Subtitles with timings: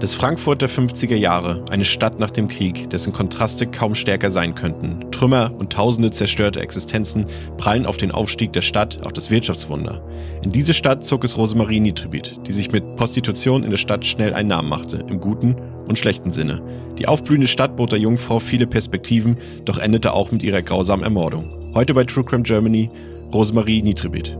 [0.00, 4.54] Das Frankfurt der 50er Jahre, eine Stadt nach dem Krieg, dessen Kontraste kaum stärker sein
[4.54, 5.10] könnten.
[5.10, 7.24] Trümmer und tausende zerstörte Existenzen
[7.56, 10.00] prallen auf den Aufstieg der Stadt, auf das Wirtschaftswunder.
[10.42, 14.34] In diese Stadt zog es Rosemarie Nitribit, die sich mit Prostitution in der Stadt schnell
[14.34, 15.56] einen Namen machte, im guten
[15.88, 16.62] und schlechten Sinne.
[16.96, 21.72] Die aufblühende Stadt bot der Jungfrau viele Perspektiven, doch endete auch mit ihrer grausamen Ermordung.
[21.74, 22.88] Heute bei True Crime Germany,
[23.32, 24.38] Rosemarie Nitribit.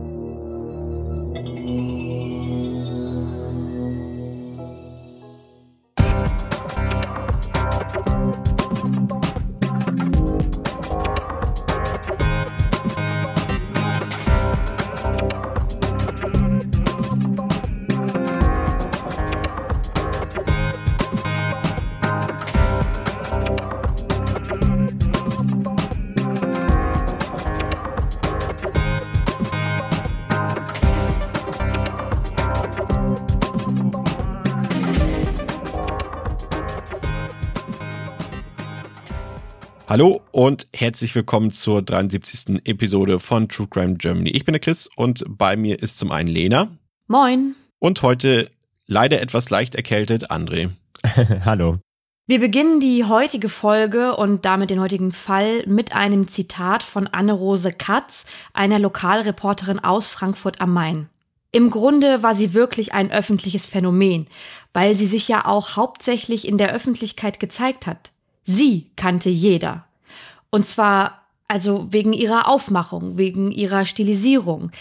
[40.89, 42.65] Herzlich willkommen zur 73.
[42.65, 44.31] Episode von True Crime Germany.
[44.31, 46.75] Ich bin der Chris und bei mir ist zum einen Lena.
[47.05, 47.53] Moin.
[47.77, 48.49] Und heute
[48.87, 50.71] leider etwas leicht erkältet André.
[51.45, 51.77] Hallo.
[52.25, 57.71] Wir beginnen die heutige Folge und damit den heutigen Fall mit einem Zitat von Anne-Rose
[57.71, 61.07] Katz, einer Lokalreporterin aus Frankfurt am Main.
[61.51, 64.25] Im Grunde war sie wirklich ein öffentliches Phänomen,
[64.73, 68.09] weil sie sich ja auch hauptsächlich in der Öffentlichkeit gezeigt hat.
[68.43, 69.85] Sie kannte jeder.
[70.51, 74.71] Und zwar also wegen ihrer Aufmachung, wegen ihrer Stilisierung,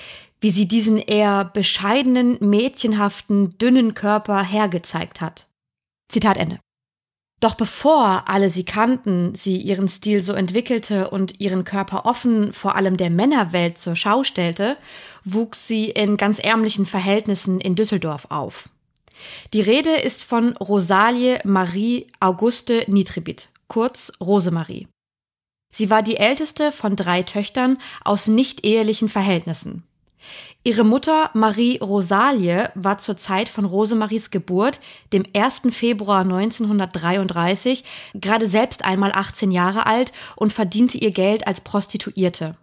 [0.41, 5.49] wie sie diesen eher bescheidenen, mädchenhaften, dünnen Körper hergezeigt hat.
[6.09, 6.61] Zitat Ende.
[7.41, 12.75] Doch bevor alle sie kannten, sie ihren Stil so entwickelte und ihren Körper offen vor
[12.75, 14.77] allem der Männerwelt zur Schau stellte,
[15.25, 18.69] wuchs sie in ganz ärmlichen Verhältnissen in Düsseldorf auf.
[19.53, 24.89] Die Rede ist von Rosalie Marie Auguste Nitribit, kurz Rosemarie.
[25.79, 29.85] Sie war die älteste von drei Töchtern aus nicht ehelichen Verhältnissen.
[30.65, 34.81] Ihre Mutter Marie Rosalie war zur Zeit von Rosemaries Geburt,
[35.13, 35.63] dem 1.
[35.71, 37.85] Februar 1933,
[38.15, 42.57] gerade selbst einmal 18 Jahre alt und verdiente ihr Geld als Prostituierte.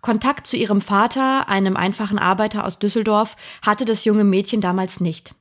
[0.00, 5.36] Kontakt zu ihrem Vater, einem einfachen Arbeiter aus Düsseldorf, hatte das junge Mädchen damals nicht.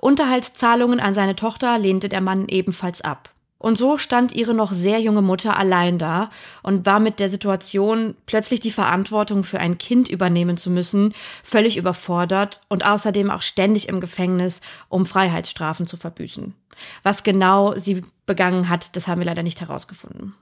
[0.00, 3.30] Unterhaltszahlungen an seine Tochter lehnte der Mann ebenfalls ab.
[3.60, 6.30] Und so stand ihre noch sehr junge Mutter allein da
[6.62, 11.12] und war mit der Situation, plötzlich die Verantwortung für ein Kind übernehmen zu müssen,
[11.44, 16.54] völlig überfordert und außerdem auch ständig im Gefängnis, um Freiheitsstrafen zu verbüßen.
[17.02, 20.34] Was genau sie begangen hat, das haben wir leider nicht herausgefunden.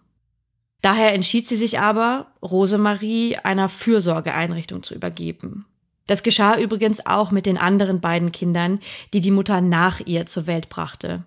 [0.81, 5.67] Daher entschied sie sich aber, Rosemarie einer Fürsorgeeinrichtung zu übergeben.
[6.07, 8.79] Das geschah übrigens auch mit den anderen beiden Kindern,
[9.13, 11.25] die die Mutter nach ihr zur Welt brachte.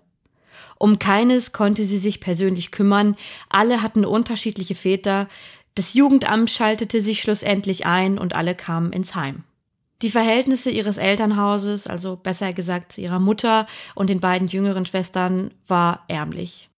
[0.82, 3.14] Um keines konnte sie sich persönlich kümmern,
[3.48, 5.28] alle hatten unterschiedliche Väter,
[5.76, 9.44] das Jugendamt schaltete sich schlussendlich ein und alle kamen ins Heim.
[10.02, 16.02] Die Verhältnisse ihres Elternhauses, also besser gesagt ihrer Mutter und den beiden jüngeren Schwestern, war
[16.08, 16.68] ärmlich.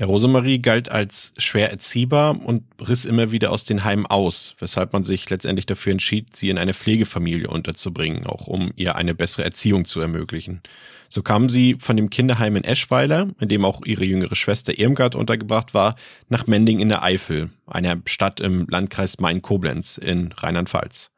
[0.00, 4.94] Ja, Rosemarie galt als schwer erziehbar und riss immer wieder aus den Heimen aus, weshalb
[4.94, 9.44] man sich letztendlich dafür entschied, sie in eine Pflegefamilie unterzubringen, auch um ihr eine bessere
[9.44, 10.62] Erziehung zu ermöglichen.
[11.10, 15.16] So kam sie von dem Kinderheim in Eschweiler, in dem auch ihre jüngere Schwester Irmgard
[15.16, 15.96] untergebracht war,
[16.30, 21.10] nach Mending in der Eifel, einer Stadt im Landkreis Main-Koblenz in Rheinland-Pfalz.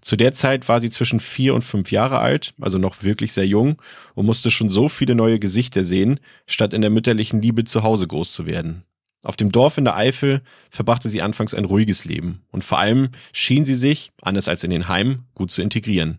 [0.00, 3.46] Zu der Zeit war sie zwischen vier und fünf Jahre alt, also noch wirklich sehr
[3.46, 3.80] jung
[4.14, 8.06] und musste schon so viele neue Gesichter sehen, statt in der mütterlichen Liebe zu Hause
[8.06, 8.84] groß zu werden.
[9.22, 10.40] Auf dem Dorf in der Eifel
[10.70, 14.70] verbrachte sie anfangs ein ruhiges Leben und vor allem schien sie sich, anders als in
[14.70, 16.18] den Heimen, gut zu integrieren.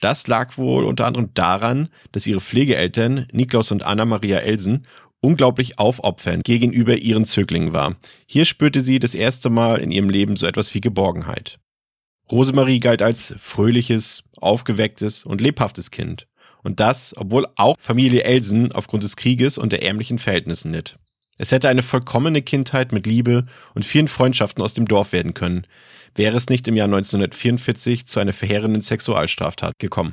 [0.00, 4.86] Das lag wohl unter anderem daran, dass ihre Pflegeeltern Niklaus und Anna-Maria Elsen
[5.20, 7.96] unglaublich aufopfernd gegenüber ihren Zöglingen war.
[8.26, 11.58] Hier spürte sie das erste Mal in ihrem Leben so etwas wie Geborgenheit.
[12.30, 16.26] Rosemarie galt als fröhliches, aufgewecktes und lebhaftes Kind.
[16.62, 20.96] Und das, obwohl auch Familie Elsen aufgrund des Krieges und der ärmlichen Verhältnissen litt.
[21.38, 25.66] Es hätte eine vollkommene Kindheit mit Liebe und vielen Freundschaften aus dem Dorf werden können,
[26.14, 30.12] wäre es nicht im Jahr 1944 zu einer verheerenden Sexualstraftat gekommen.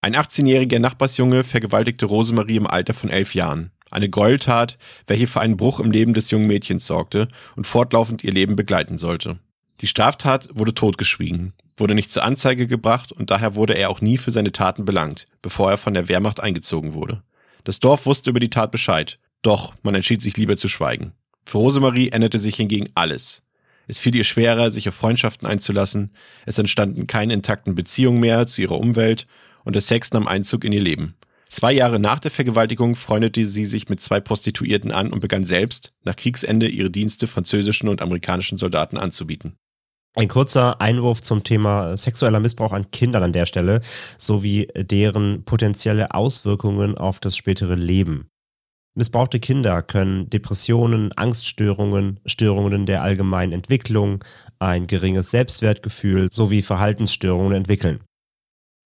[0.00, 3.72] Ein 18-jähriger Nachbarsjunge vergewaltigte Rosemarie im Alter von elf Jahren.
[3.90, 7.26] Eine Gräueltat, welche für einen Bruch im Leben des jungen Mädchens sorgte
[7.56, 9.40] und fortlaufend ihr Leben begleiten sollte.
[9.80, 14.18] Die Straftat wurde totgeschwiegen, wurde nicht zur Anzeige gebracht und daher wurde er auch nie
[14.18, 17.22] für seine Taten belangt, bevor er von der Wehrmacht eingezogen wurde.
[17.64, 21.12] Das Dorf wusste über die Tat Bescheid, Doch man entschied sich lieber zu schweigen.
[21.44, 23.42] Für Rosemarie änderte sich hingegen alles.
[23.86, 26.10] Es fiel ihr schwerer, sich auf Freundschaften einzulassen,
[26.44, 29.26] es entstanden keine intakten Beziehungen mehr zu ihrer Umwelt
[29.64, 31.14] und der Sex nahm Einzug in ihr Leben.
[31.48, 35.90] Zwei Jahre nach der Vergewaltigung freundete sie sich mit zwei Prostituierten an und begann selbst,
[36.04, 39.56] nach Kriegsende, ihre Dienste französischen und amerikanischen Soldaten anzubieten.
[40.18, 43.82] Ein kurzer Einwurf zum Thema sexueller Missbrauch an Kindern an der Stelle
[44.18, 48.28] sowie deren potenzielle Auswirkungen auf das spätere Leben.
[48.96, 54.24] Missbrauchte Kinder können Depressionen, Angststörungen, Störungen der allgemeinen Entwicklung,
[54.58, 58.00] ein geringes Selbstwertgefühl sowie Verhaltensstörungen entwickeln.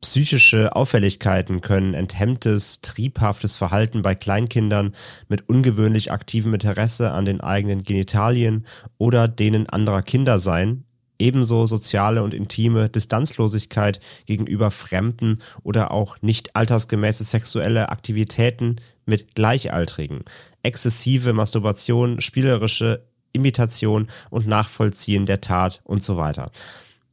[0.02, 4.96] Psychische Auffälligkeiten können enthemmtes, triebhaftes Verhalten bei Kleinkindern
[5.30, 8.66] mit ungewöhnlich aktivem Interesse an den eigenen Genitalien
[8.98, 10.84] oder denen anderer Kinder sein,
[11.22, 20.26] ebenso soziale und intime Distanzlosigkeit gegenüber fremden oder auch nicht altersgemäße sexuelle Aktivitäten mit Gleichaltrigen,
[20.64, 26.52] exzessive Masturbation, spielerische Imitation und Nachvollziehen der Tat und so weiter.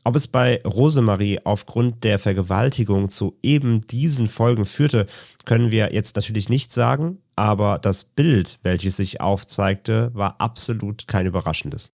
[0.05, 5.07] Ob es bei Rosemarie aufgrund der Vergewaltigung zu eben diesen Folgen führte,
[5.45, 11.27] können wir jetzt natürlich nicht sagen, aber das Bild, welches sich aufzeigte, war absolut kein
[11.27, 11.93] überraschendes.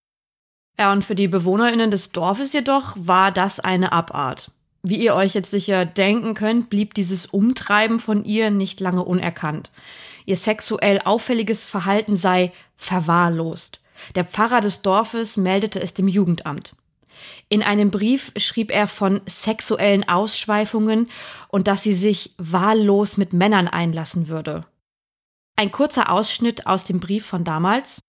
[0.79, 4.51] Ja, und für die BewohnerInnen des Dorfes jedoch war das eine Abart.
[4.83, 9.71] Wie ihr euch jetzt sicher denken könnt, blieb dieses Umtreiben von ihr nicht lange unerkannt.
[10.27, 13.81] Ihr sexuell auffälliges Verhalten sei verwahrlost.
[14.15, 16.75] Der Pfarrer des Dorfes meldete es dem Jugendamt.
[17.49, 21.07] In einem Brief schrieb er von sexuellen Ausschweifungen
[21.49, 24.67] und dass sie sich wahllos mit Männern einlassen würde.
[25.57, 28.03] Ein kurzer Ausschnitt aus dem Brief von damals.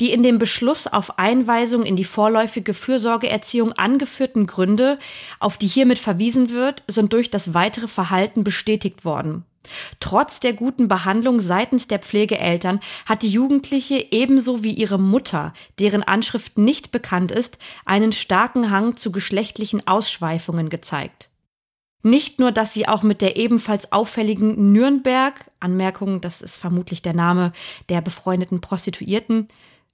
[0.00, 4.98] Die in dem Beschluss auf Einweisung in die vorläufige Fürsorgeerziehung angeführten Gründe,
[5.38, 9.44] auf die hiermit verwiesen wird, sind durch das weitere Verhalten bestätigt worden.
[10.00, 16.02] Trotz der guten Behandlung seitens der Pflegeeltern hat die Jugendliche ebenso wie ihre Mutter, deren
[16.02, 21.28] Anschrift nicht bekannt ist, einen starken Hang zu geschlechtlichen Ausschweifungen gezeigt.
[22.02, 27.12] Nicht nur, dass sie auch mit der ebenfalls auffälligen Nürnberg, Anmerkung, das ist vermutlich der
[27.12, 27.52] Name
[27.90, 29.48] der befreundeten Prostituierten,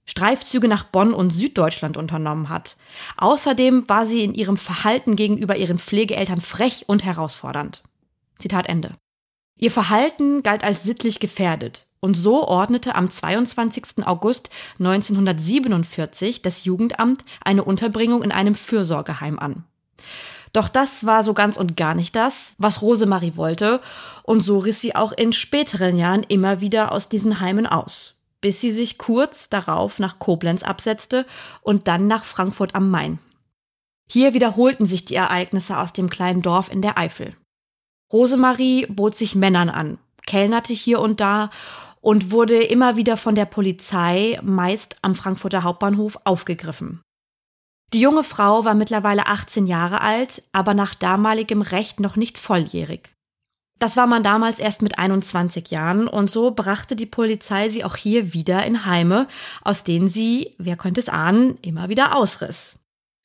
[0.07, 2.77] Streifzüge nach Bonn und Süddeutschland unternommen hat.
[3.17, 7.83] Außerdem war sie in ihrem Verhalten gegenüber ihren Pflegeeltern frech und herausfordernd.
[8.39, 8.95] Zitat Ende.
[9.59, 11.85] Ihr Verhalten galt als sittlich gefährdet.
[11.99, 14.05] Und so ordnete am 22.
[14.05, 14.49] August
[14.79, 19.65] 1947 das Jugendamt eine Unterbringung in einem Fürsorgeheim an.
[20.53, 23.81] Doch das war so ganz und gar nicht das, was Rosemarie wollte,
[24.23, 28.61] und so riss sie auch in späteren Jahren immer wieder aus diesen Heimen aus bis
[28.61, 31.25] sie sich kurz darauf nach Koblenz absetzte
[31.61, 33.19] und dann nach Frankfurt am Main.
[34.09, 37.35] Hier wiederholten sich die Ereignisse aus dem kleinen Dorf in der Eifel.
[38.11, 41.49] Rosemarie bot sich Männern an, kellnerte hier und da
[41.99, 47.01] und wurde immer wieder von der Polizei, meist am Frankfurter Hauptbahnhof, aufgegriffen.
[47.93, 53.13] Die junge Frau war mittlerweile 18 Jahre alt, aber nach damaligem Recht noch nicht volljährig.
[53.79, 57.95] Das war man damals erst mit 21 Jahren und so brachte die Polizei sie auch
[57.95, 59.27] hier wieder in Heime,
[59.61, 62.77] aus denen sie, wer könnte es ahnen, immer wieder ausriss.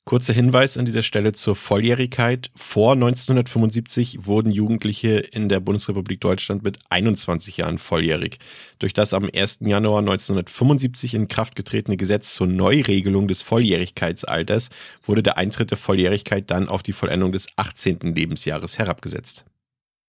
[0.05, 2.51] Kurzer Hinweis an dieser Stelle zur Volljährigkeit.
[2.57, 8.39] Vor 1975 wurden Jugendliche in der Bundesrepublik Deutschland mit 21 Jahren volljährig.
[8.81, 9.59] Durch das am 1.
[9.61, 14.71] Januar 1975 in Kraft getretene Gesetz zur Neuregelung des Volljährigkeitsalters
[15.05, 18.01] wurde der Eintritt der Volljährigkeit dann auf die Vollendung des 18.
[18.01, 19.45] Lebensjahres herabgesetzt.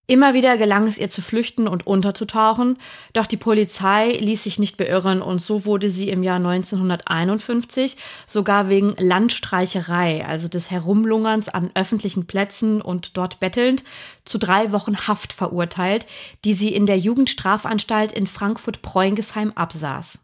[0.06, 2.78] Immer wieder gelang es ihr zu flüchten und unterzutauchen,
[3.14, 7.96] doch die Polizei ließ sich nicht beirren und so wurde sie im Jahr 1951
[8.28, 13.86] sogar wegen Landstreicherei, also des Herumlungerns an öffentlichen Plätzen und dort bettelnd,
[14.26, 16.06] zu drei Wochen Haft verurteilt,
[16.44, 20.20] die sie in der Jugendstrafanstalt in Frankfurt-Preungesheim absaß.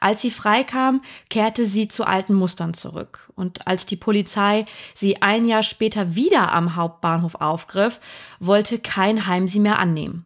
[0.00, 3.30] Als sie freikam, kehrte sie zu alten Mustern zurück.
[3.34, 8.00] Und als die Polizei sie ein Jahr später wieder am Hauptbahnhof aufgriff,
[8.40, 10.24] wollte kein Heim sie mehr annehmen.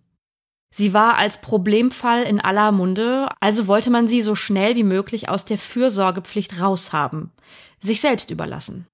[0.71, 5.28] Sie war als Problemfall in aller Munde, also wollte man sie so schnell wie möglich
[5.28, 7.30] aus der Fürsorgepflicht raushaben,
[7.80, 8.87] sich selbst überlassen.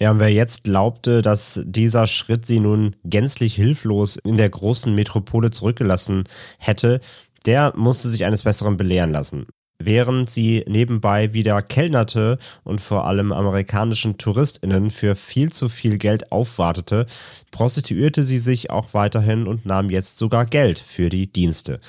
[0.00, 4.94] Ja, und wer jetzt glaubte, dass dieser Schritt sie nun gänzlich hilflos in der großen
[4.94, 6.24] Metropole zurückgelassen
[6.58, 7.02] hätte,
[7.46, 9.46] der musste sich eines Besseren belehren lassen.
[9.82, 16.32] Während sie nebenbei wieder kellnerte und vor allem amerikanischen TouristInnen für viel zu viel Geld
[16.32, 17.06] aufwartete,
[17.50, 21.80] prostituierte sie sich auch weiterhin und nahm jetzt sogar Geld für die Dienste.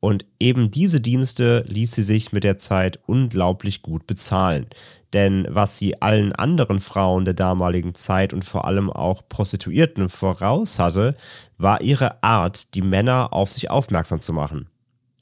[0.00, 4.66] Und eben diese Dienste ließ sie sich mit der Zeit unglaublich gut bezahlen.
[5.12, 10.80] Denn was sie allen anderen Frauen der damaligen Zeit und vor allem auch Prostituierten voraus
[10.80, 11.14] hatte,
[11.58, 14.68] war ihre Art, die Männer auf sich aufmerksam zu machen.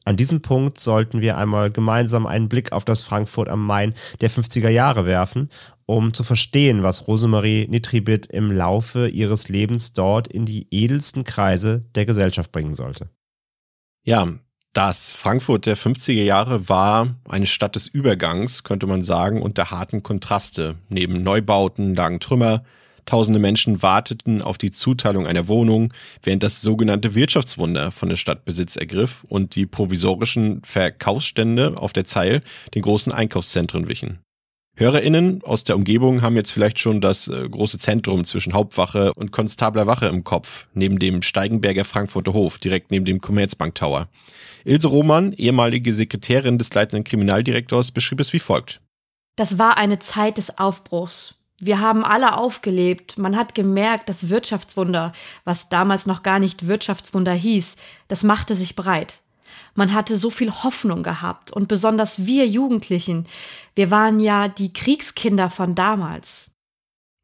[0.04, 4.30] An diesem Punkt sollten wir einmal gemeinsam einen Blick auf das Frankfurt am Main der
[4.30, 5.48] 50er Jahre werfen,
[5.86, 11.84] um zu verstehen, was Rosemarie Nitribit im Laufe ihres Lebens dort in die edelsten Kreise
[11.94, 13.08] der Gesellschaft bringen sollte.
[14.04, 14.28] Ja,
[14.74, 19.70] das Frankfurt der 50er Jahre war eine Stadt des Übergangs, könnte man sagen, und der
[19.70, 20.76] harten Kontraste.
[20.88, 22.64] Neben Neubauten lagen Trümmer,
[23.06, 25.92] Tausende Menschen warteten auf die Zuteilung einer Wohnung,
[26.22, 32.04] während das sogenannte Wirtschaftswunder von der Stadt Besitz ergriff und die provisorischen Verkaufsstände auf der
[32.04, 32.42] Zeil
[32.74, 34.20] den großen Einkaufszentren wichen.
[34.76, 39.30] HörerInnen aus der Umgebung haben jetzt vielleicht schon das äh, große Zentrum zwischen Hauptwache und
[39.30, 44.08] Konstabler Wache im Kopf, neben dem Steigenberger Frankfurter Hof, direkt neben dem Commerzbank Tower.
[44.64, 48.80] Ilse Roman, ehemalige Sekretärin des leitenden Kriminaldirektors, beschrieb es wie folgt.
[49.36, 51.36] Das war eine Zeit des Aufbruchs.
[51.60, 53.16] Wir haben alle aufgelebt.
[53.16, 55.12] Man hat gemerkt, das Wirtschaftswunder,
[55.44, 57.76] was damals noch gar nicht Wirtschaftswunder hieß,
[58.08, 59.20] das machte sich breit.
[59.74, 63.26] Man hatte so viel Hoffnung gehabt und besonders wir Jugendlichen,
[63.74, 66.50] wir waren ja die Kriegskinder von damals.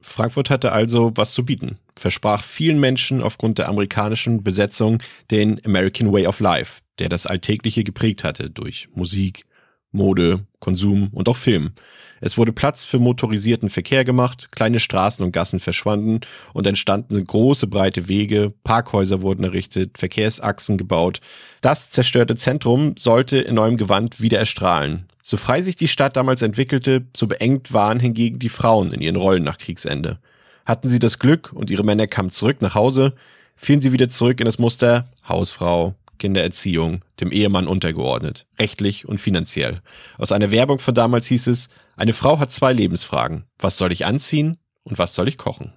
[0.03, 6.13] Frankfurt hatte also was zu bieten, versprach vielen Menschen aufgrund der amerikanischen Besetzung den American
[6.13, 9.45] Way of Life, der das Alltägliche geprägt hatte durch Musik,
[9.92, 11.73] Mode, Konsum und auch Film.
[12.20, 16.20] Es wurde Platz für motorisierten Verkehr gemacht, kleine Straßen und Gassen verschwanden
[16.52, 21.20] und entstanden große breite Wege, Parkhäuser wurden errichtet, Verkehrsachsen gebaut.
[21.62, 25.06] Das zerstörte Zentrum sollte in neuem Gewand wieder erstrahlen.
[25.23, 29.16] So frei sich die Stadt damals entwickelte, so beengt waren hingegen die Frauen in ihren
[29.16, 30.18] Rollen nach Kriegsende.
[30.66, 33.14] Hatten sie das Glück und ihre Männer kamen zurück nach Hause,
[33.56, 39.83] fielen sie wieder zurück in das Muster Hausfrau, Kindererziehung dem Ehemann untergeordnet, rechtlich und finanziell.
[40.19, 43.45] Aus einer Werbung von damals hieß es, eine Frau hat zwei Lebensfragen.
[43.59, 45.73] Was soll ich anziehen und was soll ich kochen?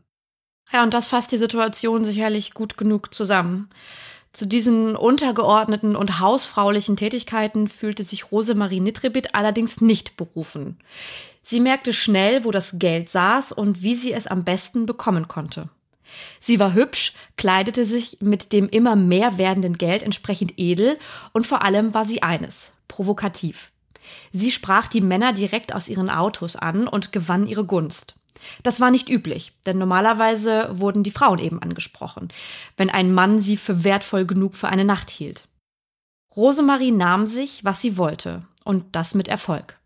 [0.71, 3.69] Ja, und das fasst die Situation sicherlich gut genug zusammen.
[4.33, 10.79] Zu diesen untergeordneten und hausfraulichen Tätigkeiten fühlte sich Rosemarie Nitribit allerdings nicht berufen.
[11.43, 15.69] Sie merkte schnell, wo das Geld saß und wie sie es am besten bekommen konnte.
[16.39, 20.97] Sie war hübsch, kleidete sich mit dem immer mehr werdenden Geld entsprechend edel
[21.31, 23.71] und vor allem war sie eines, provokativ.
[24.31, 28.15] Sie sprach die Männer direkt aus ihren Autos an und gewann ihre Gunst.
[28.61, 32.27] Das war nicht üblich, denn normalerweise wurden die Frauen eben angesprochen,
[32.77, 35.45] wenn ein Mann sie für wertvoll genug für eine Nacht hielt.
[36.35, 39.77] Rosemarie nahm sich, was sie wollte, und das mit Erfolg.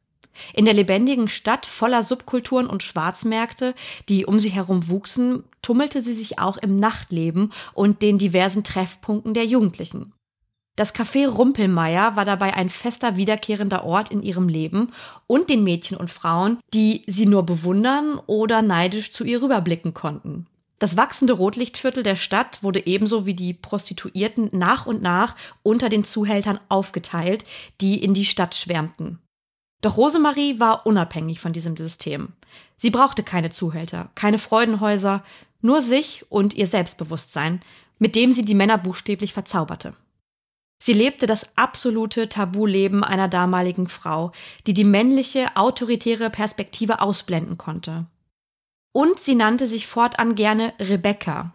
[0.53, 3.73] In der lebendigen Stadt voller Subkulturen und Schwarzmärkte,
[4.09, 9.33] die um sie herum wuchsen, tummelte sie sich auch im Nachtleben und den diversen Treffpunkten
[9.33, 10.13] der Jugendlichen.
[10.77, 14.91] Das Café Rumpelmeier war dabei ein fester wiederkehrender Ort in ihrem Leben
[15.25, 20.45] und den Mädchen und Frauen, die sie nur bewundern oder neidisch zu ihr rüberblicken konnten.
[20.77, 26.03] Das wachsende Rotlichtviertel der Stadt wurde ebenso wie die Prostituierten nach und nach unter den
[26.03, 27.45] Zuhältern aufgeteilt,
[27.81, 29.17] die in die Stadt schwärmten.
[29.81, 32.33] Doch Rosemarie war unabhängig von diesem System.
[32.77, 35.23] Sie brauchte keine Zuhälter, keine Freudenhäuser,
[35.61, 37.61] nur sich und ihr Selbstbewusstsein,
[37.99, 39.93] mit dem sie die Männer buchstäblich verzauberte.
[40.81, 44.31] Sie lebte das absolute Tabuleben einer damaligen Frau,
[44.67, 48.05] die die männliche, autoritäre Perspektive ausblenden konnte.
[48.93, 51.53] Und sie nannte sich fortan gerne Rebecca,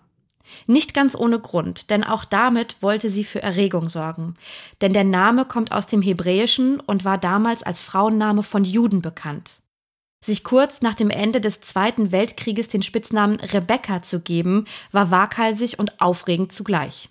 [0.67, 4.35] nicht ganz ohne Grund, denn auch damit wollte sie für Erregung sorgen.
[4.81, 9.63] Denn der Name kommt aus dem Hebräischen und war damals als Frauenname von Juden bekannt.
[10.25, 15.79] Sich kurz nach dem Ende des Zweiten Weltkrieges den Spitznamen Rebecca zu geben, war waghalsig
[15.81, 17.11] und aufregend zugleich.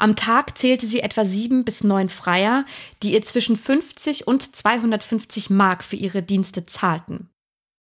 [0.00, 2.64] Am Tag zählte sie etwa sieben bis neun Freier,
[3.02, 7.28] die ihr zwischen 50 und 250 Mark für ihre Dienste zahlten.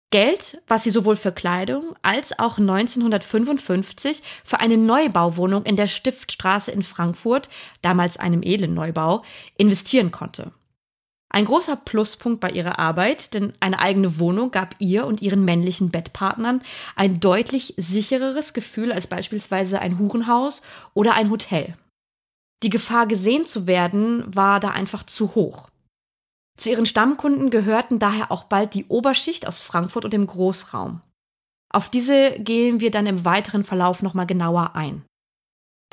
[0.10, 6.72] Geld, was sie sowohl für Kleidung als auch 1955 für eine Neubauwohnung in der Stiftstraße
[6.72, 7.50] in Frankfurt,
[7.82, 9.24] damals einem edlen Neubau,
[9.58, 10.54] investieren konnte.
[11.30, 15.92] Ein großer Pluspunkt bei ihrer Arbeit, denn eine eigene Wohnung gab ihr und ihren männlichen
[15.92, 16.62] Bettpartnern
[16.96, 20.62] ein deutlich sichereres Gefühl als beispielsweise ein Hurenhaus
[20.94, 21.76] oder ein Hotel.
[22.64, 25.68] Die Gefahr gesehen zu werden war da einfach zu hoch.
[26.58, 31.02] Zu ihren Stammkunden gehörten daher auch bald die Oberschicht aus Frankfurt und dem Großraum.
[31.70, 35.04] Auf diese gehen wir dann im weiteren Verlauf nochmal genauer ein.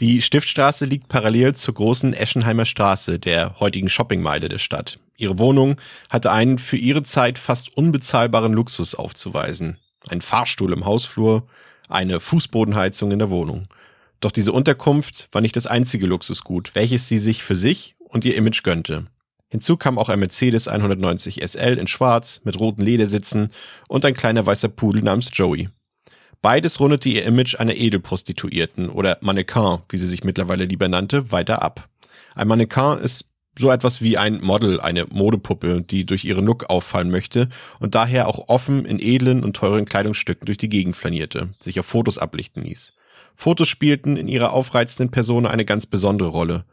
[0.00, 4.98] Die Stiftstraße liegt parallel zur großen Eschenheimer Straße, der heutigen Shoppingmeile der Stadt.
[5.16, 5.80] Ihre Wohnung
[6.10, 9.78] hatte einen für ihre Zeit fast unbezahlbaren Luxus aufzuweisen.
[10.08, 11.46] Ein Fahrstuhl im Hausflur,
[11.88, 13.68] eine Fußbodenheizung in der Wohnung.
[14.20, 18.34] Doch diese Unterkunft war nicht das einzige Luxusgut, welches sie sich für sich und ihr
[18.34, 19.04] Image gönnte.
[19.54, 23.52] Hinzu kam auch ein Mercedes 190 SL in Schwarz mit roten Ledersitzen
[23.86, 25.68] und ein kleiner weißer Pudel namens Joey.
[26.42, 31.62] Beides rundete ihr Image einer Edelprostituierten oder Mannequin, wie sie sich mittlerweile lieber nannte, weiter
[31.62, 31.88] ab.
[32.34, 37.12] Ein Mannequin ist So etwas wie ein Model, eine Modepuppe, die durch ihren Look auffallen
[37.12, 41.78] möchte und daher auch offen in edlen und teuren Kleidungsstücken durch die Gegend flanierte, sich
[41.78, 42.92] auf Fotos ablichten ließ.
[43.36, 46.64] Fotos spielten in ihrer aufreizenden Person eine ganz besondere Rolle.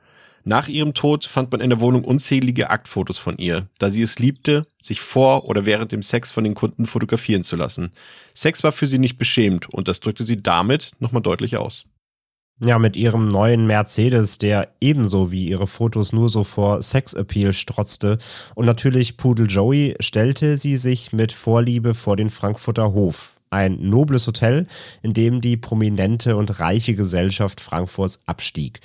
[0.44, 4.18] Nach ihrem Tod fand man in der Wohnung unzählige Aktfotos von ihr, da sie es
[4.18, 7.92] liebte, sich vor oder während dem Sex von den Kunden fotografieren zu lassen.
[8.34, 11.86] Sex war für sie nicht beschämt und das drückte sie damit nochmal deutlich aus.
[12.64, 18.20] Ja, mit ihrem neuen Mercedes, der ebenso wie ihre Fotos nur so vor Sexappeal strotzte.
[18.54, 23.34] Und natürlich Pudel Joey stellte sie sich mit Vorliebe vor den Frankfurter Hof.
[23.50, 24.68] Ein nobles Hotel,
[25.02, 28.80] in dem die prominente und reiche Gesellschaft Frankfurts abstieg.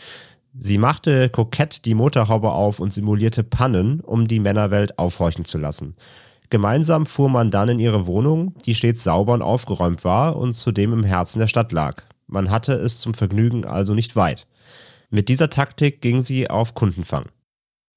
[0.59, 5.97] Sie machte kokett die Motorhaube auf und simulierte Pannen, um die Männerwelt aufhorchen zu lassen.
[6.49, 10.93] Gemeinsam fuhr man dann in ihre Wohnung, die stets sauber und aufgeräumt war und zudem
[10.93, 12.05] im Herzen der Stadt lag.
[12.27, 14.47] Man hatte es zum Vergnügen also nicht weit.
[15.11, 17.27] Mit dieser Taktik ging sie auf Kundenfang.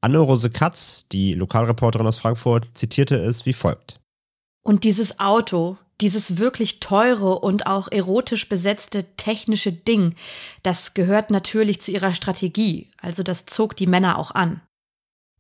[0.01, 4.00] Anne-Rose Katz, die Lokalreporterin aus Frankfurt, zitierte es wie folgt.
[4.63, 10.15] Und dieses Auto, dieses wirklich teure und auch erotisch besetzte technische Ding,
[10.63, 14.62] das gehört natürlich zu ihrer Strategie, also das zog die Männer auch an.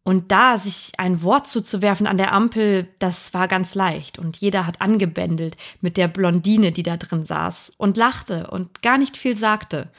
[0.03, 4.17] Und da sich ein Wort zuzuwerfen an der Ampel, das war ganz leicht.
[4.17, 8.97] Und jeder hat angebändelt mit der Blondine, die da drin saß und lachte und gar
[8.97, 9.89] nicht viel sagte.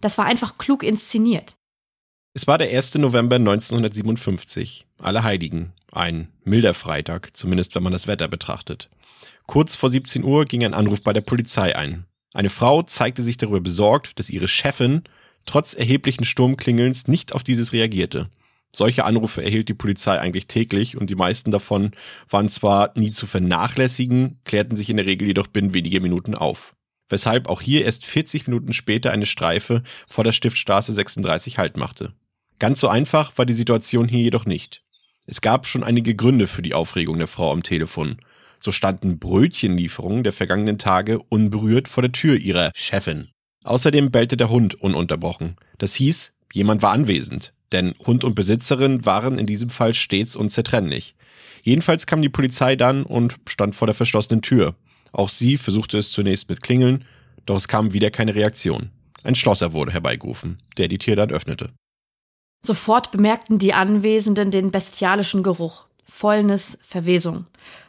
[0.00, 1.56] Das war einfach klug inszeniert.
[2.32, 2.96] Es war der 1.
[2.96, 8.90] November 1957, Allerheiligen, ein milder Freitag, zumindest wenn man das Wetter betrachtet.
[9.46, 12.04] Kurz vor 17 Uhr ging ein Anruf bei der Polizei ein.
[12.34, 15.02] Eine Frau zeigte sich darüber besorgt, dass ihre Chefin
[15.46, 18.28] trotz erheblichen Sturmklingelns nicht auf dieses reagierte.
[18.74, 21.92] Solche Anrufe erhielt die Polizei eigentlich täglich und die meisten davon
[22.28, 26.74] waren zwar nie zu vernachlässigen, klärten sich in der Regel jedoch binnen weniger Minuten auf.
[27.08, 32.12] Weshalb auch hier erst 40 Minuten später eine Streife vor der Stiftstraße 36 Halt machte.
[32.58, 34.82] Ganz so einfach war die Situation hier jedoch nicht.
[35.26, 38.18] Es gab schon einige Gründe für die Aufregung der Frau am Telefon.
[38.58, 43.28] So standen Brötchenlieferungen der vergangenen Tage unberührt vor der Tür ihrer Chefin.
[43.64, 45.56] Außerdem bellte der Hund ununterbrochen.
[45.78, 51.14] Das hieß, jemand war anwesend denn Hund und Besitzerin waren in diesem Fall stets unzertrennlich.
[51.62, 54.74] Jedenfalls kam die Polizei dann und stand vor der verschlossenen Tür.
[55.12, 57.04] Auch sie versuchte es zunächst mit Klingeln,
[57.44, 58.90] doch es kam wieder keine Reaktion.
[59.22, 61.70] Ein Schlosser wurde herbeigerufen, der die Tür dann öffnete.
[62.64, 65.86] Sofort bemerkten die Anwesenden den bestialischen Geruch.
[66.08, 67.44] Fäulnis, Verwesung.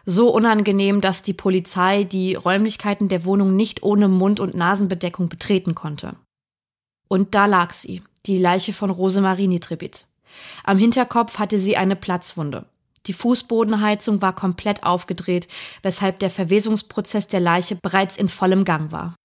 [0.06, 5.76] So unangenehm, dass die Polizei die Räumlichkeiten der Wohnung nicht ohne Mund- und Nasenbedeckung betreten
[5.76, 6.16] konnte.
[7.08, 10.08] Und da lag sie, die Leiche von Rosemarie Nitribit.
[10.64, 12.66] Am Hinterkopf hatte sie eine Platzwunde.
[13.06, 15.48] Die Fußbodenheizung war komplett aufgedreht,
[15.82, 19.16] weshalb der Verwesungsprozess der Leiche bereits in vollem Gang war.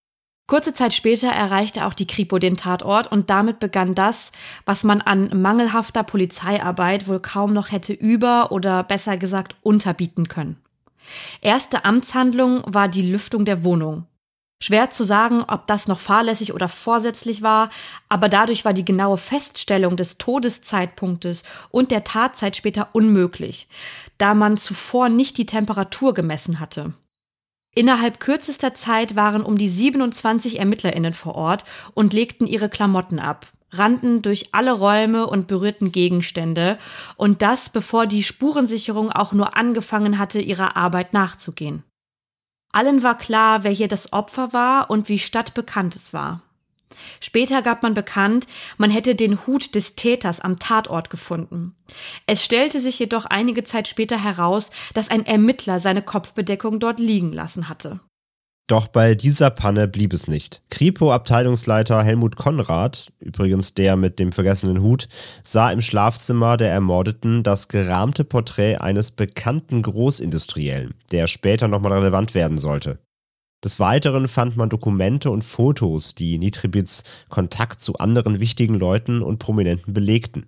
[0.52, 4.32] Kurze Zeit später erreichte auch die Kripo den Tatort und damit begann das,
[4.66, 10.60] was man an mangelhafter Polizeiarbeit wohl kaum noch hätte über oder besser gesagt unterbieten können.
[11.40, 14.04] Erste Amtshandlung war die Lüftung der Wohnung.
[14.60, 17.70] Schwer zu sagen, ob das noch fahrlässig oder vorsätzlich war,
[18.10, 23.68] aber dadurch war die genaue Feststellung des Todeszeitpunktes und der Tatzeit später unmöglich,
[24.18, 26.92] da man zuvor nicht die Temperatur gemessen hatte.
[27.74, 33.46] Innerhalb kürzester Zeit waren um die 27 Ermittlerinnen vor Ort und legten ihre Klamotten ab,
[33.70, 36.76] rannten durch alle Räume und berührten Gegenstände,
[37.16, 41.82] und das bevor die Spurensicherung auch nur angefangen hatte, ihrer Arbeit nachzugehen.
[42.72, 46.42] Allen war klar, wer hier das Opfer war und wie stadtbekannt es war.
[47.20, 48.46] Später gab man bekannt,
[48.78, 51.74] man hätte den Hut des Täters am Tatort gefunden.
[52.26, 57.33] Es stellte sich jedoch einige Zeit später heraus, dass ein Ermittler seine Kopfbedeckung dort liegen
[57.33, 58.00] lassen hatte.
[58.68, 60.62] Doch bei dieser Panne blieb es nicht.
[60.70, 65.09] Kripo-Abteilungsleiter Helmut Konrad, übrigens der mit dem vergessenen Hut,
[65.42, 72.35] sah im Schlafzimmer der Ermordeten das gerahmte Porträt eines bekannten Großindustriellen, der später nochmal relevant
[72.35, 72.98] werden sollte.
[73.64, 79.38] Des Weiteren fand man Dokumente und Fotos, die Nitribits Kontakt zu anderen wichtigen Leuten und
[79.38, 80.46] Prominenten belegten.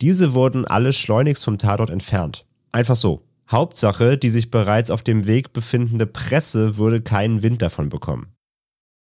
[0.00, 2.44] Diese wurden alle schleunigst vom Tatort entfernt.
[2.72, 7.88] Einfach so, Hauptsache, die sich bereits auf dem Weg befindende Presse würde keinen Wind davon
[7.88, 8.34] bekommen.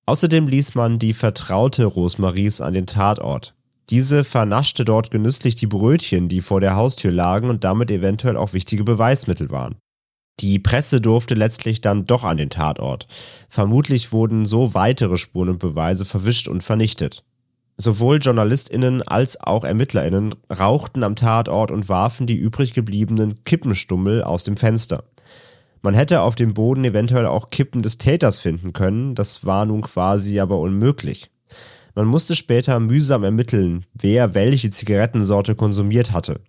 [0.07, 3.55] Außerdem ließ man die Vertraute Rosmaries an den Tatort.
[3.91, 8.53] Diese vernaschte dort genüsslich die Brötchen, die vor der Haustür lagen und damit eventuell auch
[8.53, 9.77] wichtige Beweismittel waren.
[10.41, 13.07] Die Presse durfte letztlich dann doch an den Tatort.
[13.49, 17.25] Vermutlich wurden so weitere Spuren und Beweise verwischt und vernichtet.
[17.79, 24.45] Sowohl JournalistInnen als auch ErmittlerInnen rauchten am Tatort und warfen die übrig gebliebenen Kippenstummel aus
[24.45, 25.05] dem Fenster.
[25.83, 29.83] Man hätte auf dem Boden eventuell auch Kippen des Täters finden können, das war nun
[29.83, 31.31] quasi aber unmöglich.
[31.95, 36.41] Man musste später mühsam ermitteln, wer welche Zigarettensorte konsumiert hatte.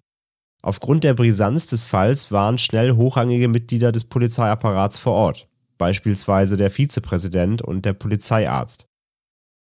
[0.62, 6.72] Aufgrund der Brisanz des Falls waren schnell hochrangige Mitglieder des Polizeiapparats vor Ort, beispielsweise der
[6.72, 8.88] Vizepräsident und der Polizeiarzt.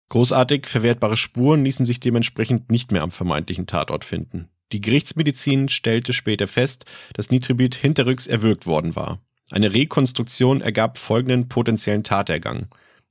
[0.10, 4.50] Großartig verwertbare Spuren ließen sich dementsprechend nicht mehr am vermeintlichen Tatort finden.
[4.72, 9.20] Die Gerichtsmedizin stellte später fest, dass Nitribit hinterrücks erwürgt worden war.
[9.52, 12.68] Eine Rekonstruktion ergab folgenden potenziellen Tatergang.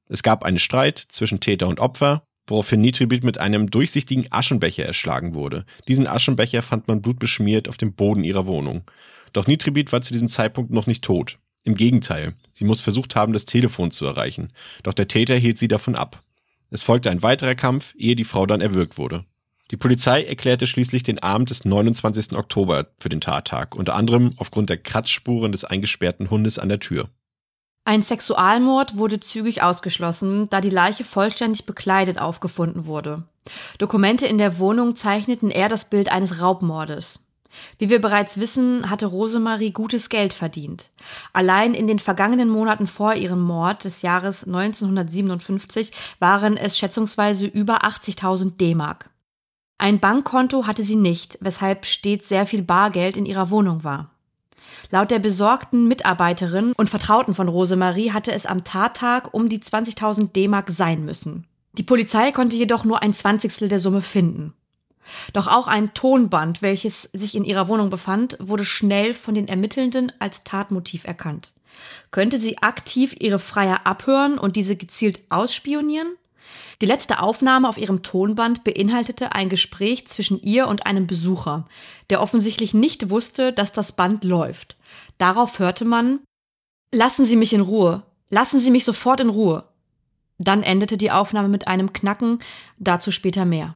[0.08, 5.34] Es gab einen Streit zwischen Täter und Opfer, woraufhin Nitribit mit einem durchsichtigen Aschenbecher erschlagen
[5.34, 5.64] wurde.
[5.86, 8.82] Diesen Aschenbecher fand man blutbeschmiert auf dem Boden ihrer Wohnung.
[9.32, 11.38] Doch Nitribit war zu diesem Zeitpunkt noch nicht tot.
[11.64, 14.52] Im Gegenteil, sie muss versucht haben, das Telefon zu erreichen.
[14.82, 16.22] Doch der Täter hielt sie davon ab.
[16.70, 19.24] Es folgte ein weiterer Kampf, ehe die Frau dann erwürgt wurde.
[19.70, 22.32] Die Polizei erklärte schließlich den Abend des 29.
[22.32, 27.10] Oktober für den Tattag, unter anderem aufgrund der Kratzspuren des eingesperrten Hundes an der Tür.
[27.88, 33.22] Ein Sexualmord wurde zügig ausgeschlossen, da die Leiche vollständig bekleidet aufgefunden wurde.
[33.78, 37.20] Dokumente in der Wohnung zeichneten eher das Bild eines Raubmordes.
[37.78, 40.90] Wie wir bereits wissen, hatte Rosemarie gutes Geld verdient.
[41.32, 47.84] Allein in den vergangenen Monaten vor ihrem Mord des Jahres 1957 waren es schätzungsweise über
[47.84, 49.08] 80.000 D-Mark.
[49.78, 54.10] Ein Bankkonto hatte sie nicht, weshalb stets sehr viel Bargeld in ihrer Wohnung war.
[54.90, 60.32] Laut der besorgten Mitarbeiterin und Vertrauten von Rosemarie hatte es am Tattag um die 20.000
[60.32, 61.46] D-Mark sein müssen.
[61.74, 64.54] Die Polizei konnte jedoch nur ein Zwanzigstel der Summe finden.
[65.32, 70.12] Doch auch ein Tonband, welches sich in ihrer Wohnung befand, wurde schnell von den Ermittelnden
[70.18, 71.52] als Tatmotiv erkannt.
[72.10, 76.08] Könnte sie aktiv ihre Freier abhören und diese gezielt ausspionieren?
[76.80, 81.66] Die letzte Aufnahme auf ihrem Tonband beinhaltete ein Gespräch zwischen ihr und einem Besucher,
[82.10, 84.76] der offensichtlich nicht wusste, dass das Band läuft.
[85.18, 86.20] Darauf hörte man
[86.92, 88.02] Lassen Sie mich in Ruhe.
[88.30, 89.64] Lassen Sie mich sofort in Ruhe.
[90.38, 92.38] Dann endete die Aufnahme mit einem Knacken,
[92.78, 93.74] dazu später mehr.